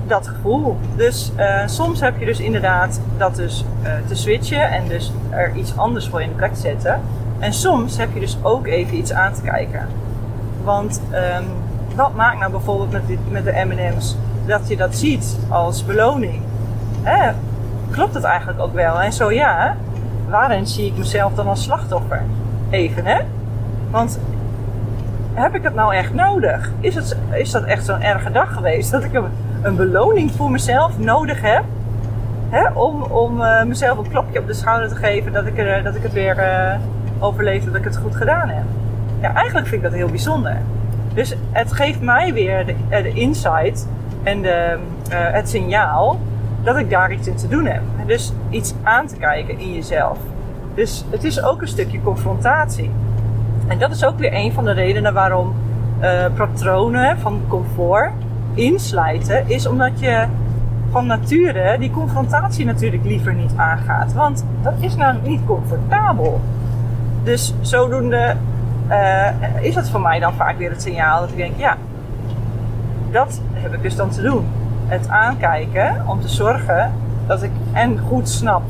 dat 0.07 0.29
gevoel. 0.29 0.77
Dus 0.97 1.33
uh, 1.37 1.67
soms 1.67 2.01
heb 2.01 2.19
je 2.19 2.25
dus 2.25 2.41
inderdaad 2.41 3.01
dat 3.19 3.37
dus 3.37 3.65
uh, 3.83 3.91
te 4.07 4.15
switchen 4.15 4.71
en 4.71 4.89
dus 4.89 5.13
er 5.31 5.57
iets 5.57 5.77
anders 5.77 6.09
voor 6.09 6.23
in 6.23 6.29
de 6.29 6.35
plek 6.35 6.55
te 6.55 6.61
zetten. 6.61 7.01
En 7.39 7.53
soms 7.53 7.97
heb 7.97 8.09
je 8.15 8.21
dus 8.21 8.37
ook 8.43 8.67
even 8.67 8.97
iets 8.97 9.13
aan 9.13 9.33
te 9.33 9.43
kijken. 9.43 9.89
Want 10.65 11.01
um, 11.13 11.45
wat 11.97 12.15
maakt 12.15 12.39
nou 12.39 12.51
bijvoorbeeld 12.51 12.91
met, 12.91 13.03
met 13.31 13.45
de 13.45 13.65
M&M's 13.65 14.17
dat 14.47 14.69
je 14.69 14.77
dat 14.77 14.97
ziet 14.97 15.37
als 15.49 15.85
beloning? 15.85 16.43
Hè? 17.03 17.33
Klopt 17.91 18.13
dat 18.13 18.25
eigenlijk 18.25 18.61
ook 18.61 18.75
wel? 18.75 19.01
En 19.01 19.13
zo 19.13 19.33
ja, 19.33 19.77
waarin 20.29 20.67
zie 20.67 20.87
ik 20.87 20.97
mezelf 20.97 21.35
dan 21.35 21.47
als 21.47 21.63
slachtoffer? 21.63 22.23
Hè? 22.83 23.21
Want 23.91 24.19
heb 25.35 25.55
ik 25.55 25.63
het 25.63 25.75
nou 25.75 25.95
echt 25.95 26.15
nodig? 26.15 26.71
Is, 26.81 26.95
het, 26.95 27.17
is 27.33 27.51
dat 27.51 27.65
echt 27.65 27.85
zo'n 27.85 28.03
erge 28.03 28.31
dag 28.31 28.53
geweest 28.53 28.91
dat 28.91 29.05
ik 29.05 29.13
een, 29.63 29.77
beloning 29.77 30.33
voor 30.33 30.51
mezelf 30.51 30.99
nodig 30.99 31.41
heb? 31.41 31.65
Hè? 32.49 32.69
Om, 32.73 33.03
om 33.03 33.41
uh, 33.41 33.63
mezelf 33.63 33.99
een 33.99 34.09
klopje 34.09 34.39
op 34.39 34.47
de 34.47 34.53
schouder 34.55 34.89
te 34.89 34.95
geven 34.95 35.33
dat 35.33 35.47
ik, 35.47 35.59
er, 35.59 35.83
dat 35.83 35.95
ik 35.95 36.03
het 36.03 36.13
weer 36.13 36.39
uh, 36.39 36.75
overleefd, 37.19 37.67
dat 37.67 37.75
ik 37.75 37.85
het 37.85 37.97
goed 37.97 38.17
gedaan 38.17 38.49
heb. 38.49 38.65
Ja, 39.21 39.35
eigenlijk 39.35 39.67
vind 39.67 39.83
ik 39.83 39.89
dat 39.89 39.99
heel 39.99 40.09
bijzonder. 40.09 40.57
Dus 41.15 41.37
het 41.51 41.73
geeft 41.73 42.01
mij 42.01 42.33
weer 42.33 42.67
de, 42.67 43.13
insight 43.13 43.89
en 44.23 44.43
de, 44.43 44.79
het 45.09 45.49
signaal 45.49 46.19
dat 46.63 46.77
ik 46.77 46.91
daar 46.91 47.13
iets 47.13 47.27
in 47.27 47.37
te 47.37 47.49
doen 47.49 47.67
heb. 47.67 47.83
Dus 48.07 48.33
iets 48.51 48.75
aan 48.83 49.07
te 49.07 49.17
kijken 49.17 49.59
in 49.59 49.75
jezelf. 49.75 50.19
Dus 50.75 51.05
het 51.11 51.25
is 51.25 51.43
ook 51.43 51.61
een 51.61 51.69
stukje 51.69 52.03
confrontatie. 52.03 52.91
En 53.67 53.79
dat 53.79 53.91
is 53.91 54.05
ook 54.05 54.19
weer 54.19 54.35
een 54.35 54.53
van 54.53 54.65
de 54.65 54.73
redenen 54.73 55.15
waarom 55.15 55.55
uh, 56.01 56.25
patronen 56.35 57.19
van 57.19 57.41
comfort 57.49 58.13
insluiten, 58.55 59.49
is 59.49 59.67
omdat 59.67 60.01
je 60.01 60.27
van 60.91 61.07
nature 61.07 61.79
die 61.79 61.91
confrontatie 61.91 62.65
natuurlijk 62.65 63.05
liever 63.05 63.35
niet 63.35 63.53
aangaat. 63.57 64.13
Want 64.13 64.45
dat 64.63 64.75
is 64.79 64.97
nou 64.97 65.17
niet 65.23 65.41
comfortabel. 65.47 66.41
Dus 67.23 67.55
zodoende 67.61 68.37
uh, 68.89 69.29
is 69.61 69.75
dat 69.75 69.89
voor 69.89 70.01
mij 70.01 70.19
dan 70.19 70.35
vaak 70.35 70.59
weer 70.59 70.71
het 70.71 70.83
signaal 70.83 71.21
dat 71.21 71.31
ik 71.31 71.37
denk, 71.37 71.57
ja, 71.57 71.77
dat 73.11 73.41
heb 73.53 73.75
ik 73.75 73.83
dus 73.83 73.97
dan 73.97 74.11
te 74.11 74.23
doen. 74.23 74.47
Het 74.87 75.09
aankijken 75.09 76.03
om 76.07 76.21
te 76.21 76.29
zorgen 76.29 76.93
dat 77.27 77.43
ik 77.43 77.51
en 77.73 77.99
goed 77.99 78.29
snap 78.29 78.63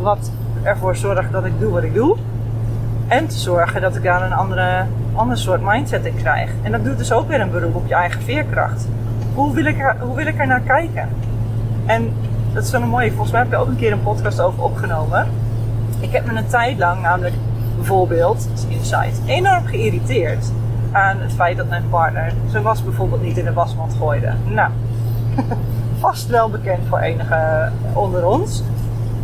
wat 0.00 0.30
ervoor 0.66 0.96
zorgt 0.96 1.32
dat 1.32 1.44
ik 1.44 1.58
doe 1.58 1.72
wat 1.72 1.82
ik 1.82 1.94
doe. 1.94 2.16
En 3.08 3.26
te 3.26 3.38
zorgen 3.38 3.80
dat 3.80 3.96
ik 3.96 4.02
daar 4.02 4.22
een 4.22 4.32
andere, 4.32 4.84
ander 5.14 5.38
soort 5.38 5.60
mindset 5.64 6.04
in 6.04 6.16
krijg. 6.16 6.50
En 6.62 6.72
dat 6.72 6.84
doet 6.84 6.98
dus 6.98 7.12
ook 7.12 7.28
weer 7.28 7.40
een 7.40 7.50
beroep 7.50 7.74
op 7.74 7.86
je 7.86 7.94
eigen 7.94 8.22
veerkracht. 8.22 8.88
Hoe 9.34 9.54
wil 9.54 9.64
ik 9.64 9.78
er, 9.78 9.96
hoe 10.00 10.16
wil 10.16 10.26
ik 10.26 10.38
er 10.38 10.46
naar 10.46 10.60
kijken? 10.60 11.08
En 11.86 12.12
dat 12.52 12.64
is 12.64 12.70
zo'n 12.70 12.88
mooie. 12.88 13.10
Volgens 13.10 13.30
mij 13.30 13.40
heb 13.40 13.52
er 13.52 13.58
ook 13.58 13.68
een 13.68 13.76
keer 13.76 13.92
een 13.92 14.02
podcast 14.02 14.40
over 14.40 14.62
opgenomen. 14.62 15.26
Ik 16.00 16.12
heb 16.12 16.26
me 16.26 16.38
een 16.38 16.46
tijd 16.46 16.78
lang 16.78 17.02
namelijk 17.02 17.34
bijvoorbeeld, 17.76 18.48
insight, 18.68 19.20
enorm 19.26 19.66
geïrriteerd 19.66 20.52
aan 20.92 21.20
het 21.20 21.32
feit 21.32 21.56
dat 21.56 21.68
mijn 21.68 21.88
partner 21.90 22.32
zijn 22.50 22.62
was 22.62 22.84
bijvoorbeeld 22.84 23.22
niet 23.22 23.38
in 23.38 23.44
de 23.44 23.52
wasmand 23.52 23.94
gooide. 23.94 24.32
Nou, 24.44 24.70
vast 26.00 26.26
wel 26.26 26.50
bekend 26.50 26.88
voor 26.88 26.98
enige 26.98 27.70
onder 27.92 28.26
ons. 28.26 28.62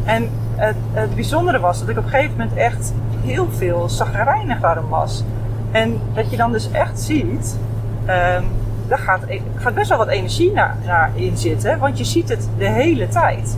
En 0.05 0.29
het, 0.57 0.77
het 0.93 1.15
bijzondere 1.15 1.61
was 1.61 1.81
dat 1.81 1.89
ik 1.89 1.99
op 1.99 2.05
een 2.05 2.11
gegeven 2.11 2.37
moment 2.37 2.57
echt 2.57 2.93
heel 3.25 3.49
veel 3.51 3.89
zagrijnig 3.89 4.61
daarom 4.61 4.89
was. 4.89 5.25
En 5.71 6.01
dat 6.15 6.31
je 6.31 6.37
dan 6.37 6.53
dus 6.53 6.71
echt 6.71 7.01
ziet, 7.01 7.59
um, 8.01 8.45
daar 8.89 8.99
gaat, 8.99 9.21
gaat 9.57 9.75
best 9.75 9.89
wel 9.89 9.99
wat 9.99 10.09
energie 10.09 10.53
naar, 10.53 10.77
naar 10.87 11.11
in 11.15 11.37
zitten, 11.37 11.79
want 11.79 11.99
je 11.99 12.05
ziet 12.05 12.29
het 12.29 12.49
de 12.59 12.69
hele 12.69 13.09
tijd. 13.09 13.57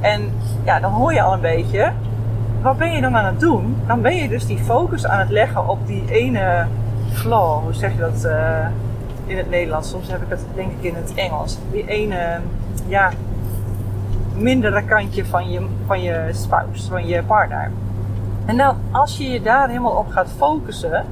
En 0.00 0.30
ja, 0.64 0.80
dan 0.80 0.92
hoor 0.92 1.12
je 1.12 1.22
al 1.22 1.32
een 1.32 1.40
beetje, 1.40 1.92
wat 2.62 2.78
ben 2.78 2.92
je 2.92 3.00
dan 3.00 3.16
aan 3.16 3.24
het 3.24 3.40
doen? 3.40 3.76
Dan 3.86 4.00
ben 4.00 4.16
je 4.16 4.28
dus 4.28 4.46
die 4.46 4.58
focus 4.58 5.06
aan 5.06 5.18
het 5.18 5.30
leggen 5.30 5.68
op 5.68 5.86
die 5.86 6.04
ene 6.08 6.66
flaw, 7.12 7.62
hoe 7.62 7.74
zeg 7.74 7.92
je 7.92 7.98
dat 7.98 8.24
uh, 8.24 8.66
in 9.26 9.36
het 9.36 9.50
Nederlands? 9.50 9.90
Soms 9.90 10.08
heb 10.08 10.22
ik 10.22 10.28
het 10.28 10.44
denk 10.54 10.72
ik 10.78 10.84
in 10.90 10.94
het 10.94 11.14
Engels. 11.14 11.58
Die 11.72 11.86
ene, 11.88 12.38
ja, 12.86 13.10
mindere 14.36 14.84
kantje 14.84 15.24
van 15.24 15.50
je, 15.50 15.66
van 15.86 16.02
je 16.02 16.28
spouse, 16.32 16.88
van 16.88 17.06
je 17.06 17.22
partner. 17.22 17.70
En 18.46 18.56
dan, 18.56 18.76
als 18.90 19.16
je 19.16 19.28
je 19.28 19.42
daar 19.42 19.68
helemaal 19.68 19.96
op 19.96 20.08
gaat 20.08 20.28
focussen, 20.36 21.04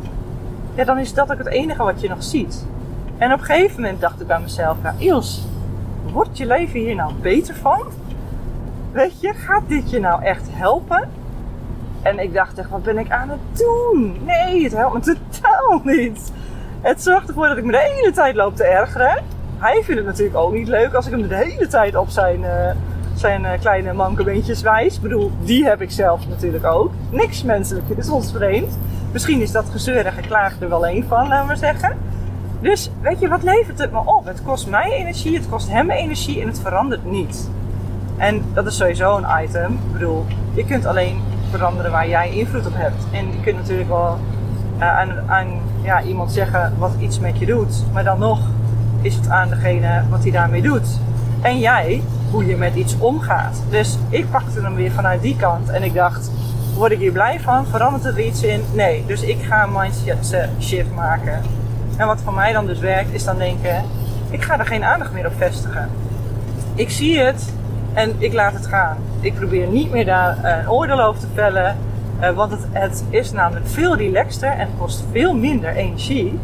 ja, 0.74 0.84
dan 0.84 0.98
is 0.98 1.14
dat 1.14 1.32
ook 1.32 1.38
het 1.38 1.46
enige 1.46 1.82
wat 1.82 2.00
je 2.00 2.08
nog 2.08 2.22
ziet. 2.22 2.66
En 3.18 3.32
op 3.32 3.38
een 3.38 3.44
gegeven 3.44 3.80
moment 3.80 4.00
dacht 4.00 4.20
ik 4.20 4.26
bij 4.26 4.40
mezelf, 4.40 4.76
ja, 4.82 4.94
Iels, 4.98 5.46
wordt 6.12 6.38
je 6.38 6.46
leven 6.46 6.80
hier 6.80 6.94
nou 6.94 7.12
beter 7.22 7.54
van? 7.54 7.82
Weet 8.92 9.20
je, 9.20 9.34
gaat 9.34 9.62
dit 9.66 9.90
je 9.90 10.00
nou 10.00 10.22
echt 10.22 10.46
helpen? 10.50 11.08
En 12.02 12.18
ik 12.18 12.34
dacht 12.34 12.58
echt, 12.58 12.70
wat 12.70 12.82
ben 12.82 12.98
ik 12.98 13.10
aan 13.10 13.28
het 13.28 13.58
doen? 13.58 14.16
Nee, 14.24 14.62
het 14.62 14.72
helpt 14.72 15.06
me 15.06 15.16
totaal 15.30 15.80
niet. 15.84 16.32
Het 16.80 17.02
zorgt 17.02 17.28
ervoor 17.28 17.48
dat 17.48 17.56
ik 17.56 17.64
me 17.64 17.72
de 17.72 17.90
hele 17.94 18.12
tijd 18.12 18.34
loop 18.34 18.56
te 18.56 18.64
ergeren. 18.64 19.24
Hij 19.58 19.82
vindt 19.82 20.00
het 20.00 20.04
natuurlijk 20.04 20.36
ook 20.36 20.52
niet 20.52 20.68
leuk 20.68 20.94
als 20.94 21.06
ik 21.06 21.12
hem 21.12 21.28
de 21.28 21.34
hele 21.34 21.66
tijd 21.66 21.96
op 21.96 22.08
zijn, 22.08 22.40
uh, 22.40 22.70
zijn 23.14 23.42
uh, 23.42 23.50
kleine 23.60 23.92
mankebeentjes 23.92 24.62
wijs. 24.62 24.96
Ik 24.96 25.02
bedoel, 25.02 25.30
die 25.44 25.64
heb 25.64 25.80
ik 25.80 25.90
zelf 25.90 26.28
natuurlijk 26.28 26.64
ook. 26.64 26.92
Niks 27.10 27.42
menselijk 27.42 27.88
is 27.96 28.08
ons 28.08 28.32
vreemd. 28.32 28.78
Misschien 29.12 29.40
is 29.40 29.52
dat 29.52 29.64
gezeur 29.70 30.06
en 30.06 30.12
geklaagd 30.12 30.62
er 30.62 30.68
wel 30.68 30.88
een 30.88 31.04
van, 31.08 31.28
laten 31.28 31.48
we 31.48 31.56
zeggen. 31.56 31.96
Dus 32.60 32.90
weet 33.00 33.20
je, 33.20 33.28
wat 33.28 33.42
levert 33.42 33.78
het 33.78 33.92
me 33.92 33.98
op? 33.98 34.24
Het 34.24 34.42
kost 34.42 34.68
mij 34.68 34.92
energie, 34.92 35.36
het 35.36 35.48
kost 35.48 35.70
hem 35.70 35.90
energie 35.90 36.40
en 36.40 36.46
het 36.46 36.60
verandert 36.60 37.04
niet. 37.10 37.50
En 38.16 38.42
dat 38.52 38.66
is 38.66 38.76
sowieso 38.76 39.16
een 39.16 39.44
item. 39.44 39.72
Ik 39.72 39.92
bedoel, 39.92 40.24
je 40.54 40.64
kunt 40.64 40.86
alleen 40.86 41.20
veranderen 41.50 41.90
waar 41.90 42.08
jij 42.08 42.30
invloed 42.30 42.66
op 42.66 42.74
hebt. 42.74 43.04
En 43.12 43.26
je 43.26 43.40
kunt 43.42 43.56
natuurlijk 43.56 43.88
wel 43.88 44.18
uh, 44.78 44.98
aan, 44.98 45.10
aan 45.26 45.46
ja, 45.82 46.02
iemand 46.02 46.32
zeggen 46.32 46.72
wat 46.78 46.92
iets 46.98 47.18
met 47.18 47.38
je 47.38 47.46
doet. 47.46 47.84
Maar 47.92 48.04
dan 48.04 48.18
nog 48.18 48.40
is 49.00 49.14
het 49.14 49.28
aan 49.28 49.48
degene 49.48 50.02
wat 50.10 50.22
hij 50.22 50.30
daarmee 50.30 50.62
doet. 50.62 50.98
En 51.42 51.58
jij, 51.58 52.02
hoe 52.34 52.46
je 52.46 52.56
met 52.56 52.74
iets 52.74 52.98
omgaat. 52.98 53.62
Dus 53.70 53.98
ik 54.08 54.30
pakte 54.30 54.60
hem 54.60 54.74
weer 54.74 54.90
vanuit 54.90 55.22
die 55.22 55.36
kant. 55.36 55.68
En 55.68 55.82
ik 55.82 55.94
dacht, 55.94 56.30
word 56.76 56.92
ik 56.92 56.98
hier 56.98 57.12
blij 57.12 57.40
van? 57.40 57.66
Verandert 57.66 58.04
er 58.04 58.20
iets 58.20 58.42
in? 58.42 58.62
Nee. 58.72 59.04
Dus 59.06 59.22
ik 59.22 59.42
ga 59.42 59.62
een 59.62 59.72
mindset 59.72 60.48
shift 60.60 60.94
maken. 60.94 61.42
En 61.96 62.06
wat 62.06 62.20
voor 62.24 62.34
mij 62.34 62.52
dan 62.52 62.66
dus 62.66 62.78
werkt, 62.78 63.12
is 63.12 63.24
dan 63.24 63.38
denken, 63.38 63.84
ik 64.30 64.42
ga 64.42 64.58
er 64.58 64.66
geen 64.66 64.84
aandacht 64.84 65.12
meer 65.12 65.26
op 65.26 65.32
vestigen. 65.36 65.88
Ik 66.74 66.90
zie 66.90 67.18
het 67.18 67.52
en 67.92 68.14
ik 68.18 68.32
laat 68.32 68.52
het 68.52 68.66
gaan. 68.66 68.96
Ik 69.20 69.34
probeer 69.34 69.66
niet 69.66 69.90
meer 69.90 70.04
daar 70.04 70.44
een 70.44 70.70
oordeel 70.70 71.00
over 71.00 71.20
te 71.20 71.26
vellen. 71.34 71.76
Uh, 72.20 72.30
want 72.30 72.50
het, 72.50 72.66
het, 72.70 73.04
is 73.10 73.32
namelijk 73.32 73.66
veel 73.68 73.96
relaxter 73.96 74.50
en 74.50 74.68
kost 74.78 75.04
veel 75.12 75.34
minder 75.34 75.70
energie. 75.76 76.38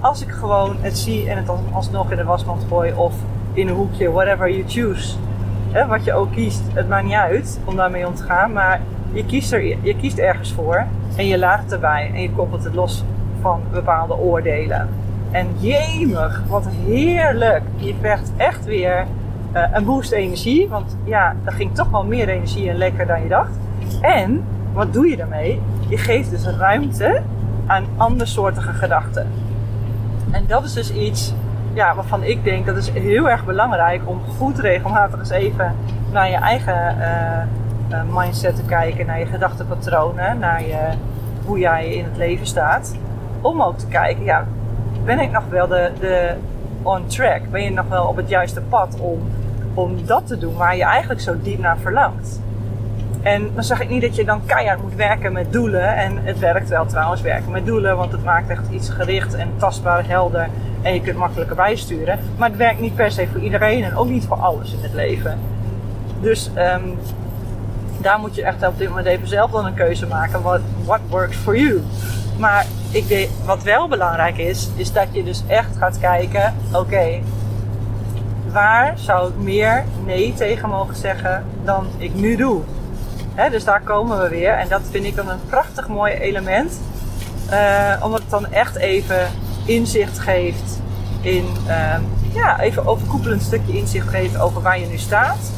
Als 0.00 0.22
ik 0.22 0.30
gewoon 0.30 0.76
het 0.80 0.98
zie 0.98 1.30
en 1.30 1.36
het 1.36 1.48
alsnog 1.72 2.10
in 2.10 2.16
de 2.16 2.24
wasmand 2.24 2.62
gooi 2.68 2.92
of 2.92 3.14
in 3.52 3.68
een 3.68 3.74
hoekje, 3.74 4.10
whatever 4.10 4.50
you 4.50 4.64
choose. 4.66 5.16
Wat 5.88 6.04
je 6.04 6.12
ook 6.12 6.32
kiest, 6.32 6.62
het 6.72 6.88
maakt 6.88 7.04
niet 7.04 7.14
uit 7.14 7.60
om 7.64 7.76
daarmee 7.76 8.06
om 8.06 8.14
te 8.14 8.22
gaan. 8.22 8.52
Maar 8.52 8.80
je 9.12 9.24
kiest, 9.24 9.52
er, 9.52 9.64
je 9.82 9.96
kiest 9.96 10.18
ergens 10.18 10.52
voor 10.52 10.84
en 11.16 11.26
je 11.26 11.38
laat 11.38 11.62
het 11.62 11.72
erbij 11.72 12.10
en 12.14 12.22
je 12.22 12.30
koppelt 12.30 12.64
het 12.64 12.74
los 12.74 13.04
van 13.40 13.60
bepaalde 13.72 14.16
oordelen. 14.16 14.88
En 15.30 15.46
jemig, 15.58 16.42
wat 16.48 16.66
heerlijk. 16.86 17.62
Je 17.76 17.94
krijgt 18.00 18.30
echt 18.36 18.64
weer 18.64 19.06
uh, 19.54 19.62
een 19.72 19.84
boost 19.84 20.12
energie. 20.12 20.68
Want 20.68 20.96
ja, 21.04 21.36
er 21.44 21.52
ging 21.52 21.74
toch 21.74 21.90
wel 21.90 22.04
meer 22.04 22.28
energie 22.28 22.70
en 22.70 22.76
lekker 22.76 23.06
dan 23.06 23.22
je 23.22 23.28
dacht. 23.28 23.58
En 24.00 24.44
wat 24.72 24.92
doe 24.92 25.08
je 25.08 25.16
daarmee? 25.16 25.60
Je 25.88 25.98
geeft 25.98 26.30
dus 26.30 26.46
ruimte 26.46 27.22
aan 27.66 27.84
andersoortige 27.96 28.72
gedachten. 28.72 29.26
En 30.30 30.44
dat 30.46 30.64
is 30.64 30.72
dus 30.72 30.92
iets 30.92 31.34
ja, 31.76 31.94
waarvan 31.94 32.22
ik 32.22 32.44
denk 32.44 32.66
dat 32.66 32.76
is 32.76 32.90
heel 32.90 33.30
erg 33.30 33.44
belangrijk 33.44 34.00
om 34.04 34.20
goed 34.38 34.58
regelmatig 34.58 35.18
eens 35.18 35.30
even 35.30 35.74
naar 36.12 36.30
je 36.30 36.36
eigen 36.36 36.96
uh, 36.98 37.08
uh, 37.90 38.16
mindset 38.18 38.56
te 38.56 38.62
kijken, 38.62 39.06
naar 39.06 39.18
je 39.18 39.26
gedachtenpatronen, 39.26 40.38
naar 40.38 40.62
je, 40.62 40.88
hoe 41.44 41.58
jij 41.58 41.88
in 41.88 42.04
het 42.04 42.16
leven 42.16 42.46
staat. 42.46 42.96
Om 43.40 43.62
ook 43.62 43.78
te 43.78 43.86
kijken, 43.86 44.24
ja, 44.24 44.46
ben 45.04 45.18
ik 45.18 45.30
nog 45.30 45.44
wel 45.48 45.66
de, 45.66 45.92
de 46.00 46.34
on 46.82 47.06
track? 47.06 47.50
Ben 47.50 47.62
je 47.62 47.70
nog 47.70 47.88
wel 47.88 48.06
op 48.06 48.16
het 48.16 48.28
juiste 48.28 48.60
pad 48.60 49.00
om 49.00 49.20
om 49.76 50.06
dat 50.06 50.26
te 50.26 50.38
doen 50.38 50.56
waar 50.56 50.76
je 50.76 50.84
eigenlijk 50.84 51.20
zo 51.20 51.36
diep 51.42 51.58
naar 51.58 51.78
verlangt. 51.78 52.40
En 53.26 53.50
dan 53.54 53.64
zeg 53.64 53.80
ik 53.80 53.88
niet 53.88 54.02
dat 54.02 54.16
je 54.16 54.24
dan 54.24 54.46
keihard 54.46 54.82
moet 54.82 54.94
werken 54.94 55.32
met 55.32 55.52
doelen. 55.52 55.96
En 55.96 56.18
het 56.24 56.38
werkt 56.38 56.68
wel 56.68 56.86
trouwens, 56.86 57.20
werken 57.20 57.50
met 57.50 57.66
doelen. 57.66 57.96
Want 57.96 58.12
het 58.12 58.24
maakt 58.24 58.48
echt 58.48 58.70
iets 58.70 58.88
gericht 58.88 59.34
en 59.34 59.48
tastbaar, 59.56 60.08
helder. 60.08 60.48
En 60.82 60.94
je 60.94 61.00
kunt 61.00 61.16
makkelijker 61.16 61.56
bijsturen. 61.56 62.18
Maar 62.36 62.48
het 62.48 62.58
werkt 62.58 62.80
niet 62.80 62.94
per 62.94 63.10
se 63.10 63.26
voor 63.32 63.40
iedereen 63.40 63.84
en 63.84 63.96
ook 63.96 64.08
niet 64.08 64.24
voor 64.24 64.36
alles 64.36 64.72
in 64.72 64.82
het 64.82 64.92
leven. 64.92 65.38
Dus 66.20 66.50
um, 66.56 66.98
daar 68.00 68.18
moet 68.18 68.34
je 68.34 68.42
echt 68.42 68.66
op 68.66 68.78
dit 68.78 68.88
moment 68.88 69.06
even 69.06 69.28
zelf 69.28 69.50
dan 69.50 69.66
een 69.66 69.74
keuze 69.74 70.06
maken. 70.06 70.42
What, 70.42 70.60
what 70.84 71.00
works 71.08 71.36
for 71.36 71.56
you? 71.56 71.82
Maar 72.38 72.66
ik 72.90 73.28
wat 73.44 73.62
wel 73.62 73.88
belangrijk 73.88 74.38
is, 74.38 74.70
is 74.76 74.92
dat 74.92 75.06
je 75.10 75.24
dus 75.24 75.42
echt 75.46 75.76
gaat 75.76 75.98
kijken: 75.98 76.54
oké, 76.72 77.20
waar 78.52 78.98
zou 78.98 79.28
ik 79.28 79.36
meer 79.36 79.84
nee 80.04 80.34
tegen 80.34 80.68
mogen 80.68 80.96
zeggen 80.96 81.44
dan 81.64 81.86
ik 81.98 82.14
nu 82.14 82.36
doe? 82.36 82.62
Dus 83.50 83.64
daar 83.64 83.80
komen 83.80 84.22
we 84.22 84.28
weer. 84.28 84.52
En 84.52 84.68
dat 84.68 84.82
vind 84.90 85.04
ik 85.04 85.16
dan 85.16 85.28
een 85.28 85.46
prachtig 85.48 85.88
mooi 85.88 86.12
element. 86.12 86.80
Uh, 87.50 88.00
omdat 88.02 88.20
het 88.20 88.30
dan 88.30 88.52
echt 88.52 88.76
even 88.76 89.28
inzicht 89.64 90.18
geeft 90.18 90.80
in, 91.20 91.46
uh, 91.66 91.94
ja, 92.34 92.60
even 92.60 92.86
overkoepelend 92.86 93.42
stukje 93.42 93.78
inzicht 93.78 94.08
geeft 94.08 94.38
over 94.38 94.62
waar 94.62 94.78
je 94.78 94.86
nu 94.86 94.98
staat. 94.98 95.50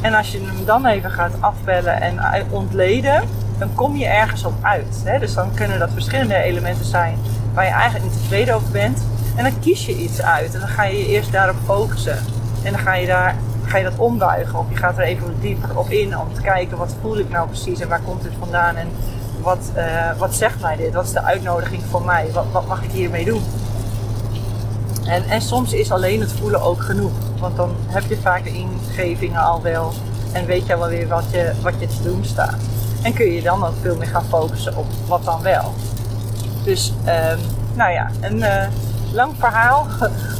En 0.00 0.14
als 0.14 0.32
je 0.32 0.38
hem 0.38 0.64
dan 0.64 0.86
even 0.86 1.10
gaat 1.10 1.32
afbellen 1.40 2.00
en 2.00 2.20
ontleden, 2.50 3.22
dan 3.58 3.74
kom 3.74 3.96
je 3.96 4.06
ergens 4.06 4.44
op 4.44 4.54
uit. 4.62 5.04
Dus 5.20 5.34
dan 5.34 5.54
kunnen 5.54 5.78
dat 5.78 5.90
verschillende 5.92 6.34
elementen 6.34 6.84
zijn 6.84 7.18
waar 7.54 7.64
je 7.64 7.70
eigenlijk 7.70 8.04
niet 8.04 8.20
tevreden 8.20 8.54
over 8.54 8.70
bent. 8.70 9.02
En 9.36 9.44
dan 9.44 9.60
kies 9.60 9.86
je 9.86 9.96
iets 9.96 10.22
uit 10.22 10.54
en 10.54 10.60
dan 10.60 10.68
ga 10.68 10.84
je 10.84 10.98
je 10.98 11.06
eerst 11.06 11.32
daarop 11.32 11.56
focussen. 11.64 12.18
En 12.62 12.72
dan 12.72 12.80
ga 12.80 12.94
je, 12.94 13.06
daar, 13.06 13.34
ga 13.70 13.78
je 13.78 13.84
dat 13.84 13.98
ombuigen. 13.98 14.58
Of 14.58 14.64
je 14.68 14.76
gaat 14.76 14.98
er 14.98 15.04
even 15.04 15.34
dieper 15.40 15.78
op 15.78 15.90
in 15.90 16.18
om 16.18 16.34
te 16.34 16.40
kijken 16.40 16.76
wat 16.76 16.94
voel 17.00 17.18
ik 17.18 17.30
nou 17.30 17.48
precies 17.48 17.80
en 17.80 17.88
waar 17.88 18.00
komt 18.00 18.22
dit 18.22 18.32
vandaan. 18.38 18.76
En 18.76 18.88
wat, 19.42 19.72
uh, 19.76 20.18
wat 20.18 20.34
zegt 20.34 20.60
mij 20.60 20.76
dit? 20.76 20.92
Wat 20.94 21.04
is 21.04 21.12
de 21.12 21.22
uitnodiging 21.22 21.82
voor 21.90 22.02
mij? 22.02 22.30
Wat, 22.32 22.44
wat 22.52 22.66
mag 22.66 22.82
ik 22.82 22.90
hiermee 22.90 23.24
doen? 23.24 23.42
En, 25.04 25.24
en 25.24 25.40
soms 25.40 25.72
is 25.72 25.92
alleen 25.92 26.20
het 26.20 26.32
voelen 26.32 26.62
ook 26.62 26.82
genoeg. 26.82 27.12
Want 27.38 27.56
dan 27.56 27.70
heb 27.86 28.02
je 28.08 28.16
vaak 28.16 28.44
de 28.44 28.52
ingevingen 28.52 29.40
al 29.40 29.62
wel. 29.62 29.92
En 30.32 30.46
weet 30.46 30.66
je 30.66 30.78
wel 30.78 30.88
weer 30.88 31.08
wat 31.08 31.24
je, 31.30 31.52
wat 31.62 31.74
je 31.78 31.86
te 31.86 32.02
doen 32.02 32.24
staat. 32.24 32.58
En 33.02 33.12
kun 33.12 33.32
je 33.32 33.42
dan 33.42 33.64
ook 33.64 33.74
veel 33.80 33.96
meer 33.96 34.08
gaan 34.08 34.24
focussen 34.24 34.76
op 34.76 34.86
wat 35.06 35.24
dan 35.24 35.42
wel. 35.42 35.74
Dus, 36.64 36.92
um, 37.06 37.38
nou 37.74 37.92
ja, 37.92 38.10
een 38.20 38.36
uh, 38.36 38.66
lang 39.12 39.34
verhaal 39.38 39.86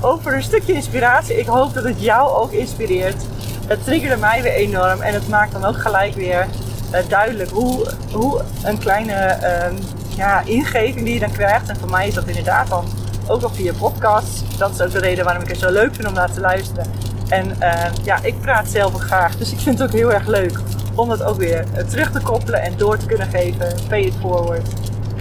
over 0.01 0.35
een 0.35 0.43
stukje 0.43 0.73
inspiratie. 0.73 1.39
Ik 1.39 1.47
hoop 1.47 1.75
dat 1.75 1.85
het 1.85 2.03
jou 2.03 2.37
ook 2.37 2.53
inspireert. 2.53 3.23
Het 3.67 3.85
triggerde 3.85 4.17
mij 4.17 4.43
weer 4.43 4.53
enorm. 4.53 5.01
En 5.01 5.15
het 5.15 5.29
maakt 5.29 5.53
dan 5.53 5.65
ook 5.65 5.81
gelijk 5.81 6.15
weer 6.15 6.47
uh, 6.95 6.99
duidelijk 7.09 7.51
hoe, 7.51 7.87
hoe 8.13 8.43
een 8.63 8.79
kleine 8.79 9.39
uh, 9.43 9.79
ja, 10.17 10.43
ingeving 10.45 11.05
die 11.05 11.15
je 11.15 11.21
dan 11.21 11.33
krijgt. 11.33 11.69
En 11.69 11.77
voor 11.77 11.91
mij 11.91 12.09
is 12.09 12.15
dat 12.15 12.27
inderdaad 12.27 12.69
dan 12.69 12.85
ook 13.29 13.43
al 13.43 13.51
via 13.51 13.73
podcasts. 13.79 14.57
Dat 14.59 14.71
is 14.71 14.81
ook 14.81 14.93
de 14.93 14.99
reden 14.99 15.25
waarom 15.25 15.43
ik 15.43 15.49
het 15.49 15.59
zo 15.59 15.71
leuk 15.71 15.95
vind 15.95 16.09
om 16.09 16.15
naar 16.15 16.33
te 16.33 16.41
luisteren. 16.41 16.85
En 17.29 17.57
uh, 17.61 17.85
ja, 18.03 18.19
ik 18.23 18.41
praat 18.41 18.69
zelf 18.69 18.95
ook 18.95 19.03
graag. 19.03 19.37
Dus 19.37 19.53
ik 19.53 19.59
vind 19.59 19.79
het 19.79 19.89
ook 19.89 19.95
heel 19.95 20.13
erg 20.13 20.27
leuk 20.27 20.59
om 20.95 21.09
dat 21.09 21.23
ook 21.23 21.37
weer 21.37 21.65
eh, 21.75 21.85
terug 21.85 22.11
te 22.11 22.21
koppelen 22.21 22.63
en 22.63 22.77
door 22.77 22.97
te 22.97 23.07
kunnen 23.07 23.29
geven. 23.29 23.75
Pay 23.89 24.01
it 24.01 24.15
forward. 24.21 24.69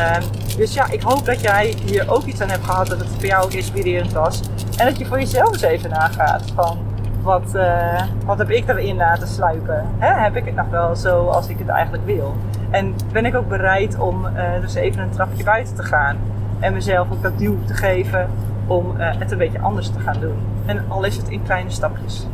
Um, 0.01 0.23
dus 0.57 0.73
ja, 0.73 0.91
ik 0.91 1.01
hoop 1.01 1.25
dat 1.25 1.41
jij 1.41 1.75
hier 1.85 2.11
ook 2.11 2.23
iets 2.23 2.41
aan 2.41 2.49
hebt 2.49 2.65
gehad. 2.65 2.87
Dat 2.87 2.99
het 2.99 3.07
voor 3.09 3.25
jou 3.25 3.43
ook 3.43 3.51
inspirerend 3.51 4.13
was. 4.13 4.41
En 4.77 4.85
dat 4.85 4.97
je 4.97 5.05
voor 5.05 5.19
jezelf 5.19 5.51
eens 5.51 5.61
even 5.61 5.89
nagaat 5.89 6.43
van 6.55 6.77
wat, 7.21 7.51
uh, 7.55 8.01
wat 8.25 8.37
heb 8.37 8.49
ik 8.49 8.67
erin 8.67 8.95
laten 8.95 9.27
sluipen? 9.27 9.85
Hè? 9.97 10.21
Heb 10.21 10.35
ik 10.35 10.45
het 10.45 10.55
nog 10.55 10.69
wel 10.69 10.95
zo 10.95 11.27
als 11.27 11.47
ik 11.47 11.59
het 11.59 11.67
eigenlijk 11.67 12.05
wil? 12.05 12.35
En 12.69 12.95
ben 13.11 13.25
ik 13.25 13.35
ook 13.35 13.47
bereid 13.47 13.97
om 13.97 14.25
uh, 14.25 14.61
dus 14.61 14.73
even 14.73 15.01
een 15.01 15.09
trapje 15.09 15.43
buiten 15.43 15.75
te 15.75 15.83
gaan? 15.83 16.17
En 16.59 16.73
mezelf 16.73 17.11
ook 17.11 17.21
dat 17.21 17.37
duw 17.37 17.57
te 17.65 17.73
geven 17.73 18.29
om 18.67 18.95
uh, 18.97 19.09
het 19.17 19.31
een 19.31 19.37
beetje 19.37 19.59
anders 19.59 19.89
te 19.89 19.99
gaan 19.99 20.19
doen. 20.19 20.37
En 20.65 20.85
al 20.87 21.03
is 21.03 21.17
het 21.17 21.29
in 21.29 21.43
kleine 21.43 21.69
stapjes. 21.69 22.27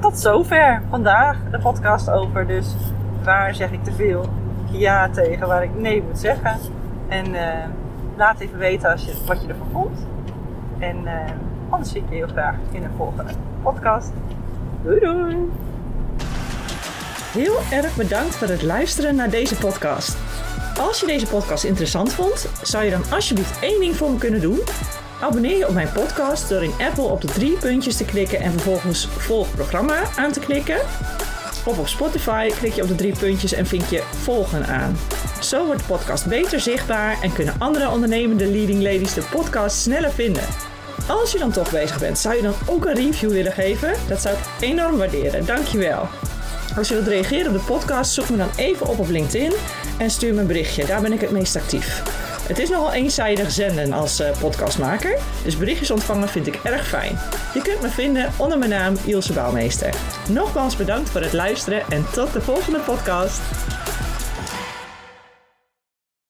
Tot 0.00 0.18
zover 0.18 0.82
vandaag 0.90 1.36
de 1.50 1.58
podcast 1.58 2.10
over. 2.10 2.46
Dus 2.46 2.74
waar 3.22 3.54
zeg 3.54 3.70
ik 3.70 3.84
te 3.84 3.92
veel 3.92 4.28
ja 4.78 5.10
tegen, 5.10 5.46
waar 5.46 5.62
ik 5.62 5.74
nee 5.74 6.02
moet 6.02 6.18
zeggen. 6.18 6.58
En 7.08 7.34
uh, 7.34 7.64
laat 8.16 8.40
even 8.40 8.58
weten 8.58 8.90
als 8.90 9.04
je, 9.04 9.12
wat 9.26 9.42
je 9.42 9.48
ervan 9.48 9.68
vond. 9.72 10.06
En 10.78 10.96
anders 11.68 11.90
zie 11.90 12.00
ik 12.00 12.08
je 12.08 12.14
heel 12.14 12.26
graag 12.26 12.54
in 12.70 12.82
een 12.82 12.94
volgende 12.96 13.32
podcast. 13.62 14.12
Doei 14.82 15.00
doei! 15.00 15.50
Heel 17.34 17.58
erg 17.70 17.96
bedankt 17.96 18.36
voor 18.36 18.48
het 18.48 18.62
luisteren 18.62 19.14
naar 19.14 19.30
deze 19.30 19.56
podcast. 19.56 20.16
Als 20.78 21.00
je 21.00 21.06
deze 21.06 21.26
podcast 21.26 21.64
interessant 21.64 22.12
vond, 22.12 22.48
zou 22.62 22.84
je 22.84 22.90
dan 22.90 23.02
alsjeblieft 23.10 23.60
één 23.60 23.80
ding 23.80 23.96
voor 23.96 24.10
me 24.10 24.18
kunnen 24.18 24.40
doen? 24.40 24.58
Abonneer 25.20 25.56
je 25.56 25.68
op 25.68 25.74
mijn 25.74 25.92
podcast 25.92 26.48
door 26.48 26.62
in 26.62 26.72
Apple 26.88 27.04
op 27.04 27.20
de 27.20 27.26
drie 27.26 27.58
puntjes 27.58 27.96
te 27.96 28.04
klikken 28.04 28.40
en 28.40 28.50
vervolgens 28.50 29.06
volg 29.06 29.54
programma 29.54 30.02
aan 30.16 30.32
te 30.32 30.40
klikken. 30.40 30.78
Of 31.64 31.78
op 31.78 31.88
Spotify 31.88 32.50
klik 32.58 32.72
je 32.72 32.82
op 32.82 32.88
de 32.88 32.94
drie 32.94 33.18
puntjes 33.18 33.52
en 33.52 33.66
vind 33.66 33.90
je 33.90 34.02
volgen 34.22 34.66
aan. 34.66 34.96
Zo 35.40 35.64
wordt 35.66 35.80
de 35.80 35.86
podcast 35.86 36.26
beter 36.26 36.60
zichtbaar 36.60 37.22
en 37.22 37.32
kunnen 37.32 37.54
andere 37.58 37.90
ondernemende 37.90 38.46
leading 38.46 38.82
ladies 38.82 39.14
de 39.14 39.26
podcast 39.30 39.76
sneller 39.76 40.12
vinden. 40.12 40.44
Als 41.08 41.32
je 41.32 41.38
dan 41.38 41.52
toch 41.52 41.70
bezig 41.70 41.98
bent, 41.98 42.18
zou 42.18 42.34
je 42.36 42.42
dan 42.42 42.54
ook 42.66 42.84
een 42.84 42.94
review 42.94 43.30
willen 43.30 43.52
geven? 43.52 43.92
Dat 44.08 44.20
zou 44.20 44.34
ik 44.34 44.40
enorm 44.60 44.96
waarderen. 44.96 45.46
Dankjewel. 45.46 46.08
Als 46.76 46.88
je 46.88 46.94
wilt 46.94 47.06
reageren 47.06 47.46
op 47.46 47.58
de 47.58 47.64
podcast, 47.72 48.12
zoek 48.12 48.28
me 48.28 48.36
dan 48.36 48.50
even 48.56 48.86
op 48.86 48.98
op 48.98 49.08
LinkedIn 49.08 49.52
en 49.98 50.10
stuur 50.10 50.34
me 50.34 50.40
een 50.40 50.46
berichtje. 50.46 50.86
Daar 50.86 51.00
ben 51.00 51.12
ik 51.12 51.20
het 51.20 51.30
meest 51.30 51.56
actief. 51.56 52.02
Het 52.46 52.58
is 52.58 52.68
nogal 52.68 52.92
eenzijdig 52.92 53.50
zenden 53.50 53.92
als 53.92 54.20
uh, 54.20 54.38
podcastmaker, 54.38 55.18
dus 55.44 55.56
berichtjes 55.56 55.90
ontvangen 55.90 56.28
vind 56.28 56.46
ik 56.46 56.54
erg 56.54 56.88
fijn. 56.88 57.18
Je 57.54 57.62
kunt 57.62 57.80
me 57.82 57.88
vinden 57.88 58.32
onder 58.36 58.58
mijn 58.58 58.70
naam 58.70 58.96
Ilse 59.04 59.32
Bouwmeester. 59.32 59.94
Nogmaals 60.28 60.76
bedankt 60.76 61.10
voor 61.10 61.20
het 61.20 61.32
luisteren 61.32 61.82
en 61.88 62.06
tot 62.12 62.32
de 62.32 62.40
volgende 62.40 62.78
podcast. 62.78 63.40